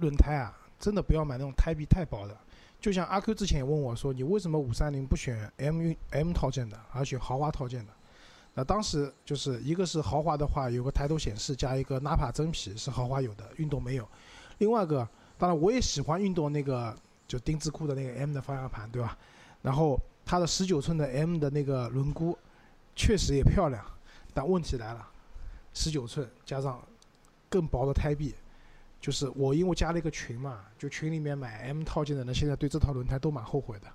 [0.00, 2.36] 轮胎啊，真的不要买那种胎壁太薄的。
[2.78, 7.92] 就像阿 Q 之前也问我说，你为什么五三零不选 M M 套件的，而选豪华套件的？
[8.54, 14.08] 那当时就是一个是豪华的话，有个抬头显示加一个纳帕真皮是豪华有的，运动没有。
[14.58, 19.18] 另外一个，当然我也喜欢运动那个就丁字裤的那个 M 的方向盘，对吧？
[19.60, 22.36] 然后它的十九寸的 M 的那个轮毂
[22.94, 23.84] 确实也漂亮。
[24.32, 25.08] 但问题来了，
[25.72, 26.80] 十九寸加上
[27.48, 28.34] 更薄的胎壁，
[29.00, 33.86] 就是我因为加了一个群嘛，就群里面买 M 套件的人，现在对这套轮胎都蛮后悔的，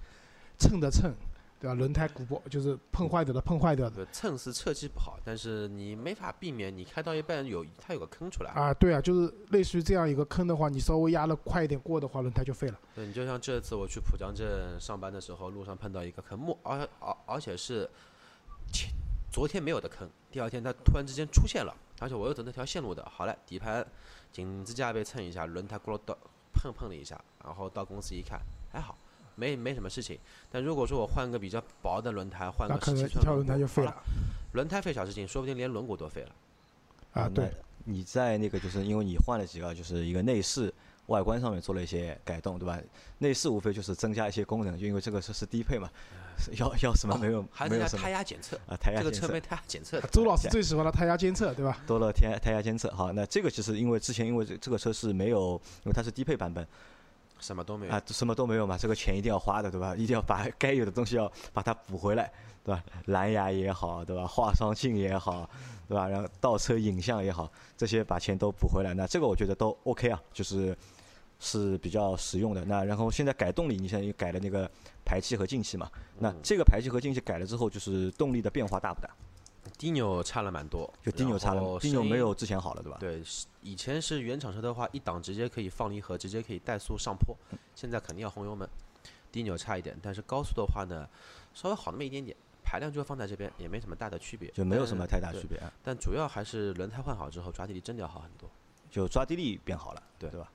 [0.58, 1.14] 蹭的蹭，
[1.60, 1.74] 对吧？
[1.74, 8.52] 轮胎鼓包就是碰坏掉的碰坏掉的对，蹭是侧击不好，但是你没法避免，你开到一半有它有个坑出来。
[8.52, 12.80] 啊，对啊，就是类似于这样一个坑的话，你稍微压了快一点过的话，轮胎就废了。
[12.96, 17.90] 对你就像这次我去浦江镇上班的时候，路上碰到一个坑，木而而而且是
[18.72, 18.90] 前
[19.32, 23.86] 昨天没有的坑，第二天它突然之间出现了，而且我又走那条线路的，好了，底盘
[24.32, 26.18] 紧支架被蹭一下，轮胎咕噜到
[26.54, 28.40] 碰碰了一下，然后到公司一看
[28.72, 28.98] 还好，
[29.40, 30.20] 没没什么事情。
[30.52, 33.96] 但如果说我换个比较薄的轮胎，换个十七寸轮胎就废了
[34.52, 36.30] 轮胎废小事情，说不定连轮毂都废了。
[37.14, 37.30] 啊！
[37.34, 37.50] 对，
[37.86, 40.72] 你在那个就是因为你换了几个，就是一个内饰
[41.08, 42.78] 外观上面做了一些改动，对吧？
[43.18, 45.90] 内饰无非就是增加一些功能，就因为这个车是低配嘛，
[46.58, 50.08] 要要什么没有、哦还没有胎压检测，啊，胎压检测这个车没胎压检测的。
[50.10, 51.80] 周老师最喜欢的胎压监测，对吧？
[51.88, 52.92] 多了胎胎压监测。
[52.92, 56.66] 好，那这个其实因为之前因为这这个车是没有，因为它是低配版本
[57.40, 57.92] 什么都没有。
[57.92, 59.96] 啊，什么都没有嘛，这个钱一定要花的，对吧？
[59.98, 62.32] 一定要把该有的东西要把它补回来，
[62.64, 62.84] 对吧？
[63.06, 64.26] 蓝牙也好，对吧？
[64.28, 65.50] 化妆镜也好，
[65.88, 66.08] 对吧？
[66.08, 70.78] 然后倒车影像也好，这些把钱都补回来，那这个我觉得都 OK 啊，就是
[71.40, 72.64] 是比较实用的。
[72.66, 74.70] 那然后现在改动力，你现在又改了那个
[75.06, 75.90] 排气和进气嘛？
[76.18, 79.10] 那这个排气和进气改了之后，就是动力的变化大不大？
[79.78, 82.98] 低扭差了蛮多，就低扭差了，低扭没有之前好了，对吧？
[83.00, 88.68] 对，是以前是原厂车的话，一档直接可以放离合，直接可以怠速上坡，嗯现在肯定要轰油门，
[89.32, 91.08] 低扭差一点，但是高速的话呢，
[91.54, 98.50] 稍微好那么一点点，排量就放在这边，也没什么大的区别，就没有什么太大区别啊，但主要还是轮胎换好之后，抓地力真的要好很多。
[98.90, 100.52] 就抓地力变好了，对对吧？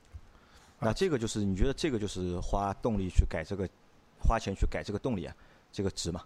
[0.79, 3.67] 那这个就是你觉得这个就是花动力去改这个，
[4.19, 5.33] 花钱去改这个动力啊，
[5.71, 6.21] 这个值嘛？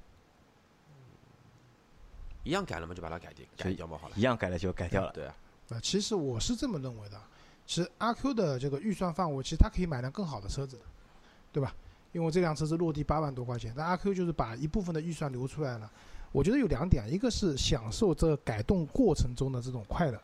[2.49, 4.15] 一样改了嘛，就把它改掉，改掉嘛，好了。
[4.17, 5.35] 一样改了就改掉了，对啊，
[5.69, 7.21] 呃，其实我是这么认为的。
[7.67, 10.83] 其实阿 Q 的这个预算范围，其实他可以买辆更好的车子的，
[11.53, 11.75] 对吧？
[12.11, 15.87] 因为这辆车是落地八万多块钱，但阿 Q 就是把一部分的预算留出来了。
[16.31, 20.19] 我觉得有两点，一个是享受这个改动过程中的这种快乐，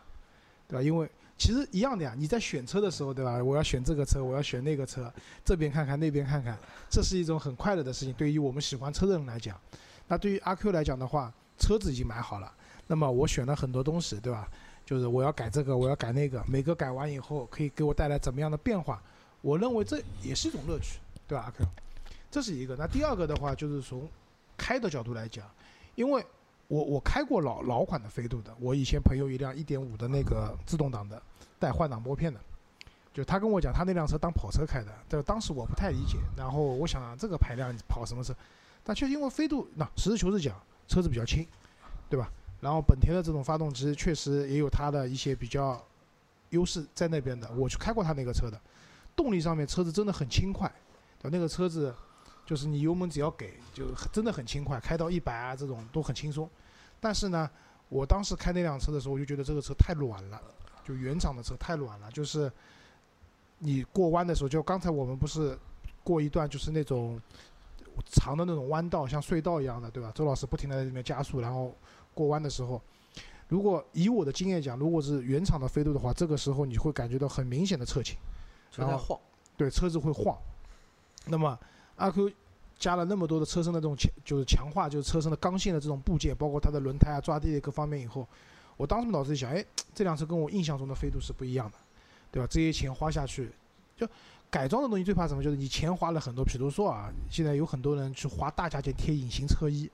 [0.68, 0.82] 对吧？
[0.82, 1.08] 因为
[1.38, 3.44] 其实一样的呀，你在选车的时候，对吧？
[3.44, 6.58] 我要选这个车，我要选那个车，这边看看那边看看，
[6.90, 8.14] 这是一种很快乐的事情。
[8.14, 9.56] 对于我们喜欢车的人来讲，
[10.08, 12.52] 那对于阿 Q 来讲的话，车子已经买好了，
[12.88, 14.48] 那么我选了很多东西，对吧？
[14.86, 19.02] 就是我要改这个，我要改那个，每个改完以后可以给我带来怎么样的变化？
[19.42, 21.46] 我认为这也是一种乐趣，对吧？
[21.46, 21.66] 阿 Q，
[22.30, 22.76] 这是一个。
[22.76, 24.08] 那第二个的话，就是从
[24.58, 25.46] 开的角度来讲，
[25.96, 26.24] 因为
[26.68, 31.22] 我我开过老老款的飞度的，我以前朋友一辆1.5的那个自动挡的
[31.58, 32.40] 带换挡拨片的，
[33.14, 38.36] 就他跟我讲他那辆车当跑车开的，这当时我不太理解，然后我想、这个排量跑什么车？
[38.84, 40.56] 但确实因为飞度，那实事求是讲，
[40.88, 41.48] 车子比较轻，
[42.10, 42.32] 对吧？
[42.62, 45.84] 然后本田的这种发动机确实也有它的一些比较
[46.50, 48.60] 优势在那边的，我去开过它那个车的，
[49.16, 50.72] 动力上面车子真的很轻快，
[51.20, 51.94] 对那个车子
[52.46, 56.50] 就是你油门只要给，就真的很轻快，开到一百啊这种都很轻松。
[57.00, 57.50] 但是呢，
[57.90, 60.42] 我当时开那辆车的时候，我就觉得这个车太软了，
[60.84, 62.52] 就原厂的车太软了，就是
[63.60, 65.58] 你过弯的时候，就刚才我们不是
[66.04, 67.22] 过一段就是那种
[68.12, 70.12] 长的那种弯道，像隧道一样的，对吧？
[70.14, 71.74] 周老师不停的在里面加速，然后
[72.14, 72.82] 过弯的时候，
[73.48, 78.18] 如果以我的经验讲，如果是原厂的飞度的话，这个时候你会感觉到很明显的侧倾。
[78.76, 79.20] 然后晃，
[79.56, 80.38] 对，车子会晃。
[81.28, 81.58] 那么
[81.96, 82.30] 阿 Q
[82.78, 88.28] 加了那么多的车身的这种强，就是强化，就是车身的刚性的这种部件，包括它的轮胎啊、抓地力各方面以后，
[88.76, 91.78] 我当时脑子里想，哎，这辆车跟我印象中的飞度是不一样的，
[92.32, 92.48] 对吧？
[92.52, 93.50] 这些钱花下去，
[93.96, 94.06] 就
[94.50, 95.44] 改装的东西最怕什么？
[95.44, 99.90] 就是你钱花了很多，比如说啊，现在有很多人去花大价钱贴隐形车衣，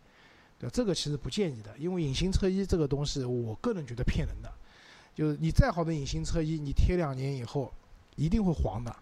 [0.59, 0.71] 对吧？
[0.73, 4.51] 这个其实不建议的，因为隐形车衣这个东西，我个人觉得骗人的。
[5.13, 7.71] 就是你再好的隐形车衣，你贴两年以后，
[8.15, 8.95] 一定会黄的，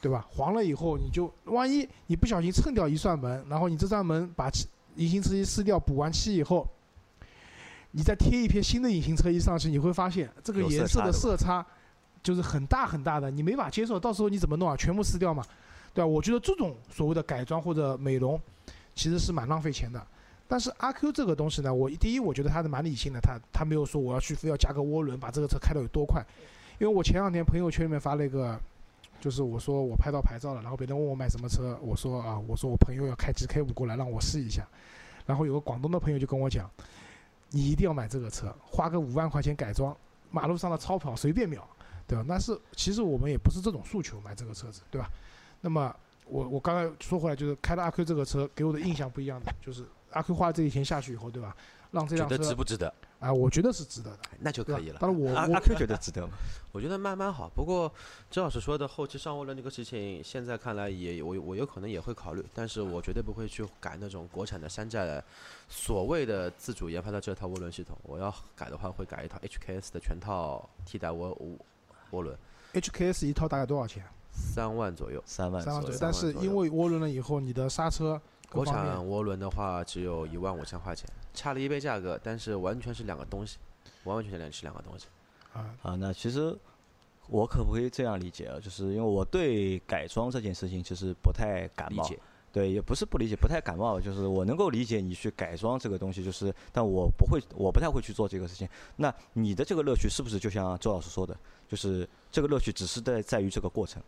[0.00, 0.26] 对吧？
[0.30, 6.68] 黄了以后，你就万一你不小心蹭掉一扇门，然后你这扇门把漆隐形车衣撕掉，补完漆以后，
[7.92, 11.66] 你再贴一片新的隐形车衣上去，你会发现这个颜色差的色差
[12.22, 13.98] 就是很大很大的，你没法接受。
[13.98, 14.76] 到时候你怎么弄啊？
[14.76, 15.44] 全部撕掉嘛，
[15.94, 16.06] 对吧？
[16.06, 18.40] 我觉得这种所谓的改装或者美容，
[18.94, 20.04] 其实是蛮浪费钱的。
[20.46, 26.24] 但是阿 Q 这个东西呢，我第一我觉得它是蛮理性的，他他没有说我要去非要加个涡轮把这个车开到有多快，
[26.78, 28.58] 因为我前两天朋友圈里面发了一个，
[29.20, 34.66] 就是我说我拍到牌照了，然后别人问我买什么车，我说啊，我说我朋友要开 GK 五过来让我试一下，
[35.26, 36.70] 然后有个广东的朋友就跟我讲，
[37.50, 39.94] 你一定要买这个车，花个五万块钱改装，
[40.30, 41.62] 马路上的超跑随便秒，
[42.08, 42.24] 对吧？
[42.28, 45.08] 但是其实我们也不是这种诉求买这个车子，对吧？
[45.60, 45.94] 那么
[46.26, 51.54] 我我刚才说回来，就是开了阿 Q 这个车给我的印象不一样的，就是阿 Q 花这些钱下去以后，对吧？
[51.90, 52.92] 让这觉得辆车值不值得？
[53.18, 54.98] 啊，我觉得是值得的，那就可以了。
[55.00, 56.34] 当然我我阿阿 Q 觉得值得吗？
[56.70, 57.48] 我觉得慢慢好。
[57.48, 57.90] 不过
[58.30, 65.24] 周老师说的后期上涡轮那个事情，现在看来也我我有可能也会考虑，但是我绝对不会去改那种国产的山寨的
[65.66, 67.96] 所谓的自主研发的这套涡轮系统。
[68.02, 71.56] 我要改的话，会改一套 HKS 的全套替代涡涡
[72.12, 72.36] 涡轮
[72.74, 74.04] ，HKS 一套大概多少钱？
[74.32, 75.22] 三万左右。
[75.26, 75.98] 三万左右三万左右。
[76.00, 83.58] 但是因为涡轮了以后，你的刹车国产涡轮的话只有一万五千块钱，差了一倍价格，但是完全是两个东西，
[84.04, 85.06] 完完全全是两个东西。
[85.52, 86.56] 啊，啊，那其实
[87.26, 88.58] 我可不可以这样理解啊？
[88.60, 92.18] 就是因为我对改装这件事情其实不太感冒，理解，
[92.52, 98.68] 对，也不是不理解，不太感冒，就是我能够理解你去改装这个东西，就是，但我不会，我不太会去做这个事情。
[98.96, 101.36] 那你的这个乐趣是不是就像周老师说的，
[101.68, 104.02] 就是这个乐趣只是在在于这个过程，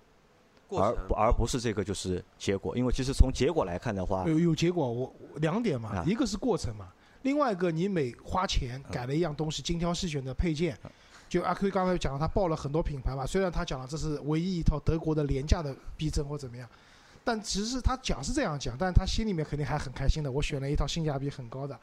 [0.71, 2.77] 而过程不而不是这个就是结果？
[2.77, 6.89] 因为其实从结果来看的话，有有结果，我我两点嘛啊，一个是过程嘛，
[7.23, 10.77] 另外一个你每花钱改了一样东西，精挑细选的配件。
[11.29, 16.69] 就阿 Q 刚才讲了，他报了很多品牌嘛，虽然他讲了这是唯一一套德国的廉价的避震或怎么样，
[17.23, 20.33] 但其实他讲是这样讲，但是他心里面肯定还很开心的。
[20.33, 21.79] 我选了一套性价比很高的，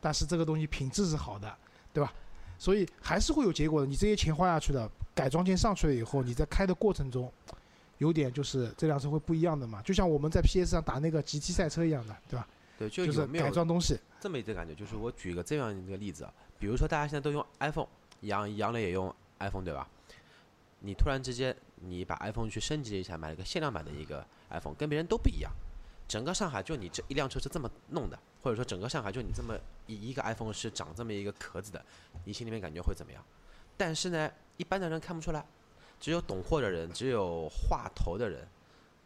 [0.00, 1.52] 但是这个东西品质是好的，
[1.92, 2.12] 对吧？
[2.62, 3.86] 所以还是会有结果的。
[3.88, 7.28] 你这些钱花下去了，改装件上去了以后，你在开的过程中，
[7.98, 12.46] 有点就是这辆车会不一样的嘛，就像我们在 PS 上打那个 GT 赛车一样的，对吧？
[12.78, 14.76] 对，就就是改装东西，这么一个感觉？
[14.76, 17.88] 就是我举个这样一个例子啊，比如说大家现在都用 iPhone，
[18.20, 19.88] 杨杨磊也用 iPhone 对吧？
[20.78, 25.50] 你突然之间你把 iPhone 去升级了一下，买了个限量版的一个 iPhone，跟别人都不一样。
[26.12, 31.82] 整个上海就你这一辆车是这么弄的，或者说整个上海就你这么一一个 iPhone 是长这么一个壳子的，
[32.26, 33.24] 你心里面感觉会怎么样？
[33.78, 35.42] 但是呢，一般的人看不出来，
[35.98, 38.46] 只有懂货的人，只有话头的人，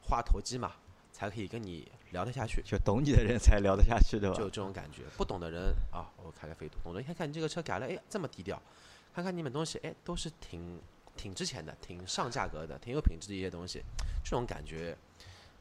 [0.03, 0.73] 话头机嘛，
[1.13, 2.61] 才可以跟你聊得下去。
[2.65, 4.35] 就懂你的人才聊得下去，对吧？
[4.35, 8.61] 就这种感觉，不懂的人啊，我开个飞度，懂的一看看你这个车改了，哎，这么低调，
[9.15, 10.81] 看看你们东西，哎，都是挺
[11.17, 13.81] 挺值钱的，挺上价格的，挺有品质的一些东西，
[14.25, 14.99] 这种感觉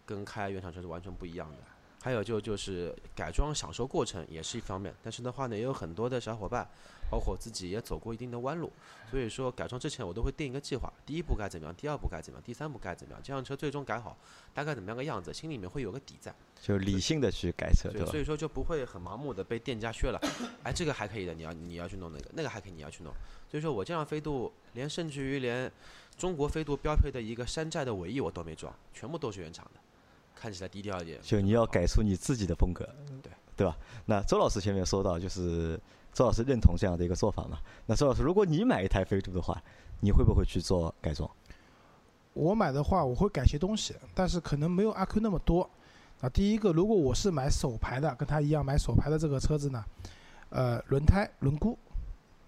[0.05, 1.57] 跟开原厂车是完全不一样的。
[2.01, 6.63] 还有就就是改装享受过程也是一方面，但是的话呢，也有很多的小伙伴，
[7.09, 8.71] 包括我自己也走过一定的弯路，
[9.09, 14.15] 所以说改装之前我都会定一个计划，第一步该怎么样，第二步该怎么样，第三步该怎么样，这辆车最终改好
[14.53, 16.31] 大概怎么样个样子，心里面会有个底在。
[16.61, 18.19] 就理性的去改车，对所？
[18.19, 20.19] 以说就不会很盲目的被店家削了。
[20.61, 23.11] 哎，这个还可以的，你要你要去弄那个，那个还可以你要去弄。
[23.49, 25.71] 所以说我这辆飞度，连甚至于连
[26.15, 29.79] 中国飞度标配的一个山寨的尾翼我都没装，全部都是原厂的，
[30.35, 31.19] 看起来低调一点。
[31.21, 32.85] 就你要改出你自己的风格，
[33.23, 33.77] 对对吧？
[34.05, 35.79] 那周老师前面说到，就是
[36.13, 37.57] 周老师认同这样的一个做法嘛？
[37.85, 39.61] 那周老师，如果你买一台飞度的话，
[40.01, 41.29] 你会不会去做改装？
[42.33, 45.69] 我买的话，我会改些东西，但是可能没有阿 Q 那么多。
[46.21, 49.83] 啊，第一个，如果我是买手牌的，跟他一样买手牌的这个车子呢，
[50.49, 51.75] 呃，轮胎、轮毂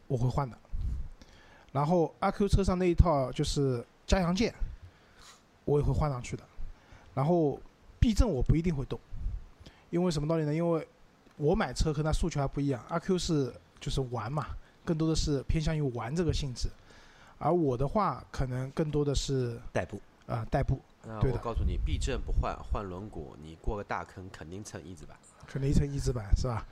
[0.08, 0.58] 我会换的。
[1.74, 4.54] 然后阿 Q 车上那一套就是加强件，
[5.66, 6.44] 我也会换上去的。
[7.14, 7.60] 然后
[8.08, 8.98] 避震我不一定会动，
[9.90, 10.56] 因为什么道理呢？
[10.56, 10.88] 因为
[11.36, 14.48] 我买车和他诉求还不一样，阿 Q 是就是玩嘛，
[14.86, 16.70] 更多的是偏向于玩这个性质，
[17.38, 26.66] 而我的话可能更多的是代步，啊、代步，那对的我告诉你，避震不换，换轮毂，你过个大坑肯定蹭一字板，可能一层一字板是吧？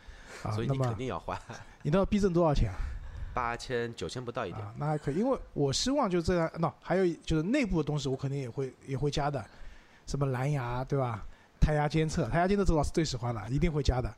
[0.43, 1.38] 啊所，以你肯定要换，
[1.82, 2.78] 你知道避震多少钱啊？
[3.36, 4.62] 八千九千不到一点。
[4.62, 6.50] 啊，那还可以，因为我希望就这样。
[6.60, 9.45] 那、还有就是内部的东西，我肯定也会也会加的，
[10.06, 11.26] 什么蓝牙对吧？
[11.60, 14.13] 胎压监测，胎压监测周老师最喜欢了，一定会加的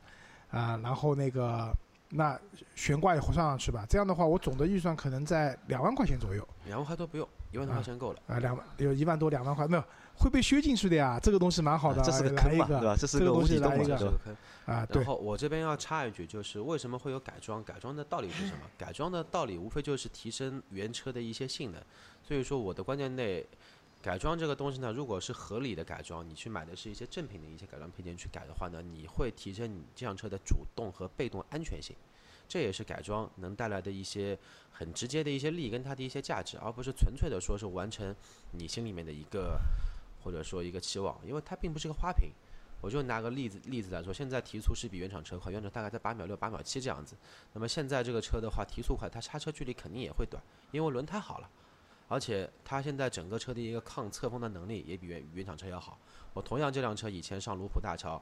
[0.50, 0.78] 啊。
[0.82, 1.74] 然后那个
[2.10, 2.38] 那
[2.74, 8.18] 悬挂也算上去吧，这样的话，我总的预算可能在两万块钱左右两万块都不用，一万多块钱够了。
[8.26, 9.84] 啊，两万有一万多两万块，没有
[10.18, 11.18] 会被削进去的呀。
[11.22, 12.96] 这个东西蛮好的，啊这是个坑嘛，对吧？
[12.98, 13.98] 这是这个东无底洞嘛，西来一个对吧？
[13.98, 14.36] 这个坑。
[14.74, 17.64] 啊，对然后我这边要插一句，就是为什么会有改装？
[17.64, 18.58] 改装的道理是什么？
[18.76, 21.80] 改装的道理无非就是提升原车的一些性能。
[22.22, 23.46] 所以说我的观念内，
[24.08, 31.94] 改装这个东西呢，如果是合理的改装，你去买的是一些正品的一些改装配件去改的话呢，你会提升你这辆车的主动和被动安全性。
[32.48, 34.38] 这也是改装能带来的一些
[34.70, 38.16] 很直接的一些利益跟它的一些价值，而不是纯粹的说是完成
[38.52, 39.60] 你心里面的一个
[40.24, 42.30] 或者说一个期望，因为它并不是个花瓶。
[42.80, 47.14] 我就拿个例子例子来说，现在提速是比原厂车快，原厂大概在八秒六、八秒七这样子。
[47.52, 51.50] 那么现在这个车的话，提速快，它刹车距离肯定也会短，因为轮胎好了，
[52.08, 55.98] 而且它现在整个车的一个抗侧风的能力也比原原厂车要好。
[56.32, 58.20] 我同样这辆车以前上卢浦大桥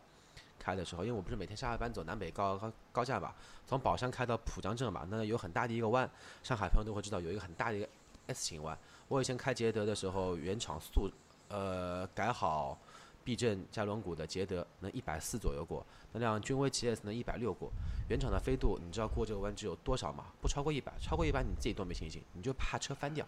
[0.58, 3.32] 开的时候，因为我不是每天下下班走南北高高高架嘛，
[3.66, 6.10] 从宝山开到浦江镇嘛，那有很大的一个弯，
[6.42, 7.88] 上海朋友都会知道有一个很大的一个
[8.26, 8.76] S 型弯。
[9.08, 11.10] 我以前开捷德的时候，原厂速
[11.48, 12.78] 呃改好。
[13.26, 17.72] 避震加轮毂的捷德能一百四左右过，那辆君威 GS 能一百六过。
[18.08, 20.26] 原厂的飞度，你知道过这个弯只有多少吗？
[20.40, 23.26] 不超过一百，超过一百你自己都没信心，你就怕车翻掉，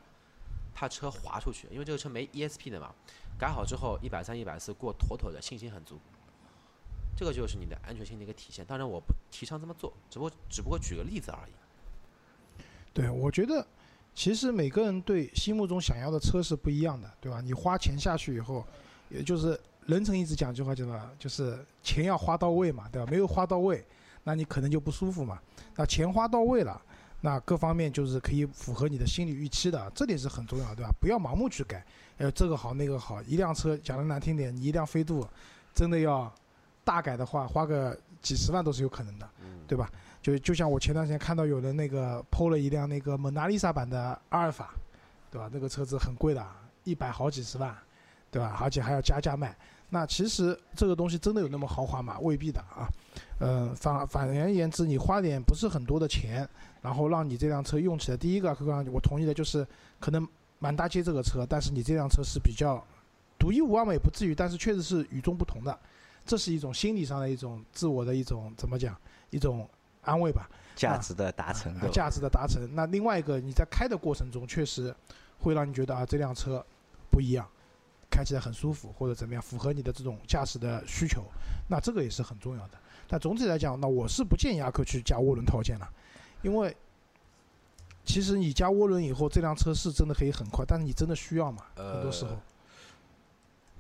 [0.79, 2.95] 怕车滑出去，因为这个车没 ESP 的嘛。
[3.37, 5.99] 改好之后一百三、一百四过妥妥的，信心很足。
[7.17, 8.65] 这个就是你的安全性的一个体现。
[8.65, 11.53] 当然我不提倡这么做，只不过只不过举个例子而已。
[12.93, 13.67] 对，我觉得
[14.15, 17.41] 其实每个人对心目中想要的车是不一样的，对吧？
[17.41, 18.65] 你花钱下去以后，
[19.09, 21.11] 也就是人曾一直讲一句话，叫什么？
[21.19, 23.11] 就是钱要花到位嘛，对吧？
[23.11, 23.85] 没有花到位，
[24.23, 25.41] 那你可能就不舒服嘛。
[25.77, 26.81] 那钱花到位了，
[27.21, 30.91] 那各方面就是可以符合你的心理预期的，这点是很重要的，对吧？
[31.01, 31.85] 不要盲目去改，
[32.17, 35.27] 呃，这个好那个好，一辆车讲的难听点，你一辆飞度
[35.75, 36.33] 真的要
[36.85, 39.29] 大改的话，花个几十万都是有可能的。
[39.41, 39.91] 嗯，对吧？
[40.23, 44.75] 就就像我前段时间看到有人那个抛了一辆那个蒙娜丽莎版的阿尔法，
[45.31, 45.49] 对吧？
[45.53, 46.47] 那个车子很贵的，
[46.85, 47.77] 一百好几十万，
[48.31, 48.57] 对吧？
[48.61, 49.57] 而且还要加价卖。
[49.91, 52.19] 那其实这个东西真的有那么豪华吗？
[52.21, 52.89] 未必的啊。
[53.41, 56.49] 嗯、反反而言之，你花点不是很多的钱，
[56.83, 59.67] 然后让你这辆车用起来，第一个，刚刚我同意的就是
[60.01, 60.27] 可能
[60.59, 62.85] 满大街这个车，但是你这辆车是比较
[63.39, 65.79] 独一无二嘛，也不至于，但是确实是与众不同的。
[66.27, 68.95] 这是一种心理上的一种自我的一种怎么讲？
[69.31, 69.69] 一种
[70.03, 70.49] 安慰吧。
[70.75, 72.69] 价值的达成，啊价值的达成。
[72.75, 74.95] 那另外一个，你在开的过程中，确实
[75.41, 76.65] 会让你觉得啊，这辆车
[77.11, 77.49] 不一样，
[78.11, 81.25] 开起来很舒服，或者怎么样，符合你的这种驾驶的需求。
[81.69, 82.79] 那这个也是很重要的。
[83.07, 85.89] 但总体来讲，那我是不建议阿克去加涡轮套件了，
[86.43, 86.77] 因为
[88.05, 91.65] 其实你加涡轮以后，这辆车是真的可以很快，但是你真的需要吗？
[91.77, 92.41] 很多时候呃，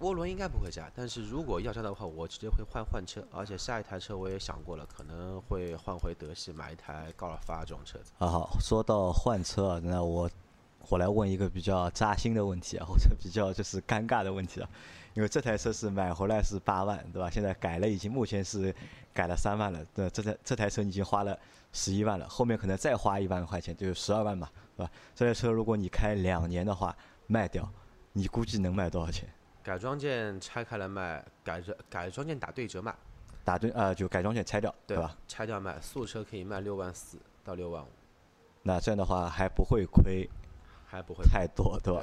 [0.00, 8.12] 涡轮应该不会加，但是如果要加的话，我直接会换换车，而且下一台车我也想过了，可能会换回德系，买一台高尔夫这种车子。
[8.18, 10.30] 啊好，说到换车啊，那我
[10.90, 14.68] 我来问一个比较扎心的问题啊，或者比较就是尴尬的问题啊，
[15.14, 17.28] 因为这台车是买回来是八万，对吧？
[17.28, 18.74] 现在改了，已经目前是
[19.12, 21.38] 改了三万了，对，这台这台车已经花了
[21.72, 24.92] 十一万了，后面可能再花一万块钱，就是十二万嘛，对吧？
[25.14, 27.68] 这台车如果你开两年的话卖掉，
[28.14, 29.28] 你估计能卖多少钱？
[29.62, 32.94] 改装件拆开来卖，改装改装件打对折卖，
[33.44, 35.14] 打对呃就改装件拆掉，对吧？？
[35.28, 37.88] 拆掉卖，素车可以卖六万四到六万五，
[38.62, 40.26] 那这样的话还不会亏
[40.88, 42.02] 还不会太多，对吧？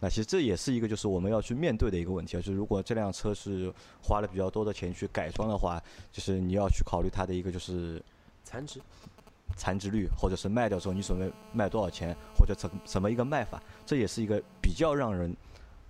[0.00, 8.02] 那其实这也是一个就是我们要去面对的一个问题啊，就是如果这辆车是花了比较多的钱去改装的话，就是你要去考虑它的一个就是
[8.42, 8.80] 残值。
[9.56, 15.34] 残值率，或者是卖掉之后你准备卖多少钱，或者怎怎么一个卖法，这也是一个比较让人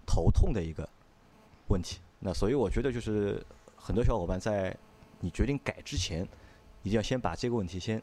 [0.07, 0.87] 头痛的一个
[1.69, 1.99] 问题。
[2.21, 3.43] 那所以我觉得就是
[3.75, 4.77] 很多小伙伴在
[5.21, 6.23] 你决定改之前，
[6.83, 7.97] 一定要先把这个问题先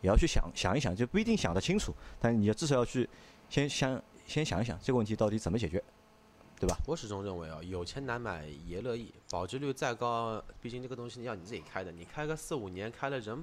[0.00, 3.06] 也要去想想一想，就不一定想得清楚，但你要至少要去
[3.48, 5.82] 先想先想一想这个问题到底怎么解决，
[6.60, 6.76] 对吧？
[6.86, 13.42] 我始终认为啊，有钱难买爷乐意，保值率再高，毕竟这个东西要你自己开的，你开个四五年，开了人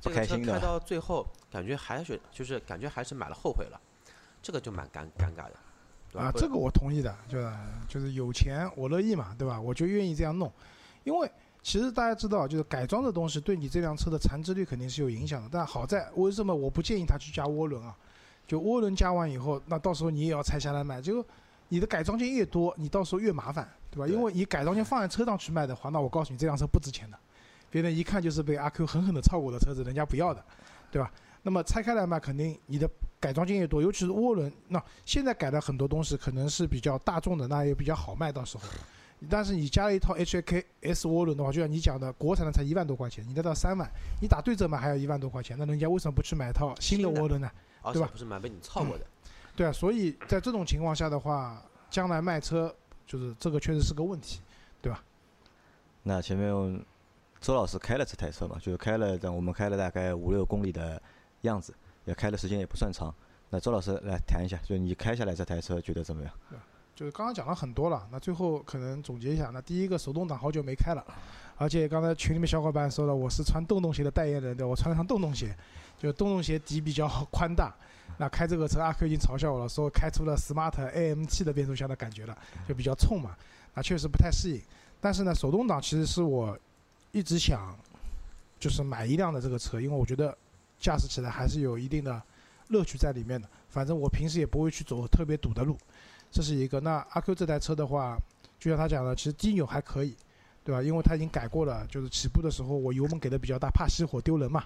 [0.00, 3.80] 这个开心的车开到最后，感觉还是就是感觉还是买了后悔了，
[4.42, 7.52] 这个就蛮尴尴尬的，啊，这个我同意的，就是
[7.88, 9.60] 就是有钱我乐意嘛，对吧？
[9.60, 10.50] 我就愿意这样弄，
[11.04, 11.30] 因为
[11.62, 15.48] 其实大家知道，就是改装的东西对你这辆车的残值率肯定是有影响的。
[15.52, 17.94] 但好在为什么我不建议他去加涡轮啊？
[18.46, 21.24] 就涡轮加完以后，那到时候你也要拆下来卖，就
[21.68, 24.06] 你的改装件越多，你到时候越麻烦，对吧？
[24.06, 27.18] 对因为你改装件放在车上去卖的话，那我告诉你，这辆车不值钱的，
[27.70, 30.44] 别人一看就是被阿 Q 狠狠的超过的车子，人家不要的，
[30.90, 31.10] 对吧？
[31.42, 32.88] 那么拆开来卖，肯定你的
[33.20, 38.64] 改装件越多，尤其是涡轮，那现在改的很多东西可能是比较大众的，那也比较好卖，到时候。
[39.30, 43.90] 但是你加了一套 HK S 涡轮的话，就像你讲的，国产的才一万多块钱，你那到三万，
[44.20, 47.50] 你打对折卖还要一万多块钱，那人家为什么不去买套新的涡轮呢？
[47.86, 49.06] 而对吧且不是蛮被你操过的。
[49.54, 52.74] 对啊，所以在这种情况下的话，将来卖车
[53.06, 54.40] 就是这个确实是个问题。
[54.82, 55.02] 对吧
[56.02, 56.84] 那前面
[57.40, 61.00] 周老师开了这台车嘛，就是开了，我们开了大概五六公里的
[61.40, 61.74] 样子，
[62.04, 63.12] 也开的时间也不算长。
[63.50, 66.32] 那周老师来谈一下，就你开下来这台车觉得怎么样？
[66.50, 66.58] 对
[66.94, 71.04] 就是刚刚讲了很多了，那最后可能总结一下，那第一个手动挡好久没开了，
[71.58, 75.56] 而且刚才群里面小伙伴说了，我是穿洞洞鞋的代言人，对，我穿了双洞洞鞋，
[75.98, 77.74] 就洞洞鞋底比较宽大，
[78.18, 82.36] 那开这个车阿 Q 已经嘲笑我了，说开出了 Smart AMT 的变速箱的感觉了，
[82.68, 83.36] 就比较冲嘛，
[83.74, 84.60] 那确实不太适应。
[85.00, 86.58] 但是呢，手动挡其实是我
[87.12, 87.74] 一直想
[88.58, 90.36] 就是买一辆的这个车，因为我觉得
[90.78, 92.20] 驾驶起来还是有一定的
[92.68, 93.48] 乐趣在里面的。
[93.68, 95.76] 反正我平时也不会去走特别堵的路，
[96.30, 96.80] 这是一个。
[96.80, 98.18] 那阿 Q 这台车的话，
[98.58, 100.16] 就像他讲的，其实低扭还可以，
[100.66, 100.82] 对吧？
[100.82, 104.64] 因为他已经改过了，就是起步的时候我油门给的比较大，怕熄火丢人嘛。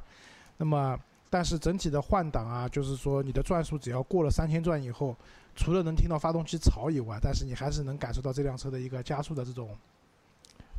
[0.57, 0.99] 那么，
[1.29, 5.15] 但是整体的换挡啊，就是说你的转速只要过了三千转以后，
[5.55, 9.77] 除了能听到发动机吵以外，但是你还是能感受到这辆车的一个加速的这种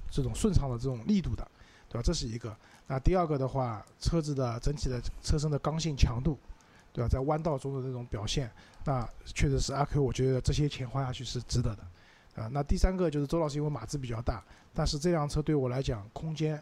[0.09, 1.47] 这种顺畅的这种力度的，
[1.87, 2.01] 对吧？
[2.03, 2.57] 这是一个。
[2.87, 6.35] 那第二个的话，车子的整体的车身的刚性强度，
[6.91, 7.07] 对吧？
[7.07, 8.51] 在弯道中的这种表现，
[8.83, 11.83] 那确实是阿 Q，我觉得这些钱花下去是值得的，
[12.35, 12.49] 啊。
[12.51, 16.61] 那第三个就是周老师因为码子比较大，但是这辆车对我来讲空间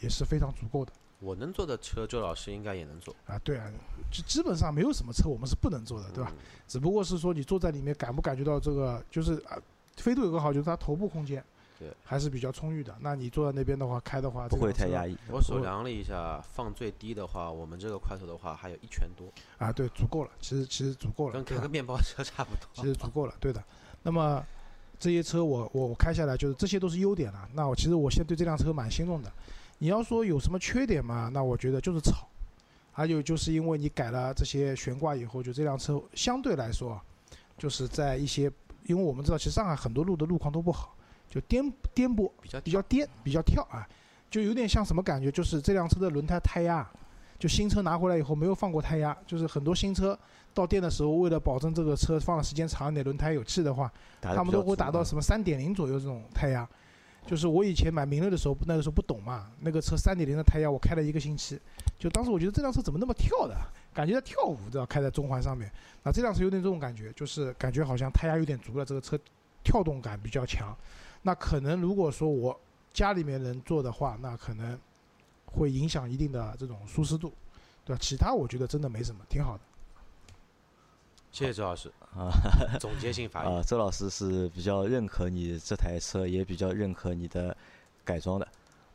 [0.00, 3.36] 也是非常足够的我能坐的车，周老师应该也能坐，啊。
[3.42, 3.68] 对啊，
[4.10, 6.30] 就基本上没有什么车我们是不能坐的，对吧？
[6.32, 6.38] 嗯？
[6.68, 9.58] 只不过是说你坐在里面感不感觉到这个，就是啊，
[9.96, 11.42] 飞度有个好就是它头部空间
[11.76, 12.96] 对还是比较充裕的。
[13.00, 15.16] 那你坐在那边的话，开的话不会太压抑。
[15.28, 19.26] 我手量了一下，放最低的话，我们这个快手的话还有一拳多，
[19.58, 22.82] 啊，对，足够了，其实其实足够了，跟开个面包车 差不多其。
[22.82, 23.60] 实足够了，对的。
[24.04, 24.44] 那么
[24.98, 27.48] 这些车我我我开下来就是这些都是优点了。
[27.54, 29.32] 那我其实我现在对这辆车蛮心动的。
[29.78, 31.30] 你要说有什么缺点嘛？
[31.32, 32.26] 那我觉得就是吵，
[32.90, 37.00] 还有就是因为你改了这些悬挂以后，就这辆车相对来说，
[37.56, 38.50] 就是在一些，
[38.86, 40.96] 因为我们知道其实上海很多路的路况都不好，
[41.30, 43.86] 就颠颠簸比较比较颠，比较跳啊，
[44.28, 45.30] 就有点像什么感觉？
[45.30, 46.84] 就是这辆车的轮胎胎压，
[47.38, 50.18] 就新车拿回来以后没有放过胎压，就是很多新车
[50.58, 53.90] 到店的时候，为了保证这个车放的时间长一点，轮胎有气的话，
[54.20, 56.68] 他们都会比较足啊达到什么三点零左右这种胎压。
[57.24, 61.60] 就是我以前买明锐的时候，那个时候不懂嘛，那个车三点零的胎压，我开了一个星期，
[61.98, 63.54] 就当时我觉得这辆车怎么那么跳的，
[63.94, 65.70] 感觉在跳舞，知道开在中环上面。
[66.02, 69.16] 那这辆车有点这种感觉，就是感觉好像胎压有点足了，这个车
[69.62, 70.74] 跳动感比较强。
[71.22, 72.58] 那可能如果说我
[72.92, 74.78] 家里面人坐的话，那可能
[75.44, 77.32] 会影响一定的这种舒适度，
[77.84, 77.98] 对吧？
[78.00, 79.60] 其他我觉得真的没什么，挺好的。
[81.30, 82.32] 谢谢周老师啊，
[82.80, 87.56] 总结性发言啊，周老师是比较认可你这台车，也比较认可你的
[88.04, 88.48] 改装的，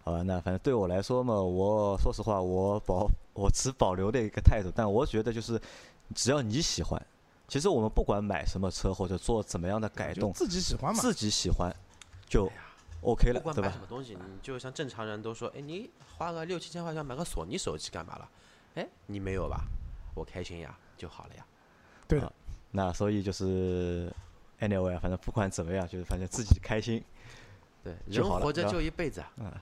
[0.03, 0.21] 好吧？
[0.23, 5.61] 那反正对我来说嘛，我说实话，我保我持保留的一个态度，但我觉得就是
[6.13, 7.01] 只要你喜欢，
[7.47, 10.99] 其实我们不管买什么车或者做怎么样的改动，自己喜欢嘛。
[10.99, 11.73] 自己喜欢
[12.27, 12.51] 就
[13.01, 18.29] OK 了，不管对吧买什么东西，你就像正常人都说，哎，你花个六七千块钱买个索尼手机干嘛了？
[18.75, 19.63] 哎，你没有吧？
[20.15, 21.45] 我开心呀，就好了呀。
[22.13, 22.33] 对的啊，
[22.71, 24.11] 那所以就是
[24.59, 27.03] anyway，反正不管怎么样，就是反正自己开心。
[27.83, 29.61] 对，人活着就一辈子啊。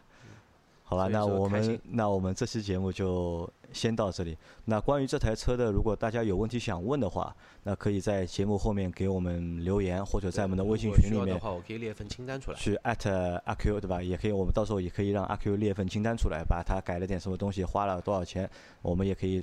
[0.84, 4.38] 好吧，那我们那我们这期节目就先到这里。
[4.66, 7.34] 那关于这台车的，如果大家有问题想问的话，
[7.64, 12.58] 那可以在节目后面给我们留言，或者在我们的微信群里面的话，我可以列份清单出来。
[12.60, 14.04] 去艾特阿 Q，对吧？
[14.04, 18.50] 也可以，我们到时候也可以让阿 Q 列一份清单出来，把他改了点什么东西，花了多少钱，
[18.82, 19.42] 我们也可以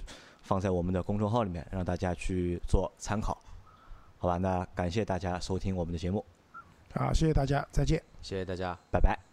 [0.48, 3.36] 放在我们的公众号里面，让大家去做参考。
[4.16, 6.24] 好吧，那感谢大家收听我们的节目，
[6.94, 8.02] 好，谢谢大家，再见。
[8.22, 8.76] 谢谢大家。
[8.90, 9.27] 拜拜。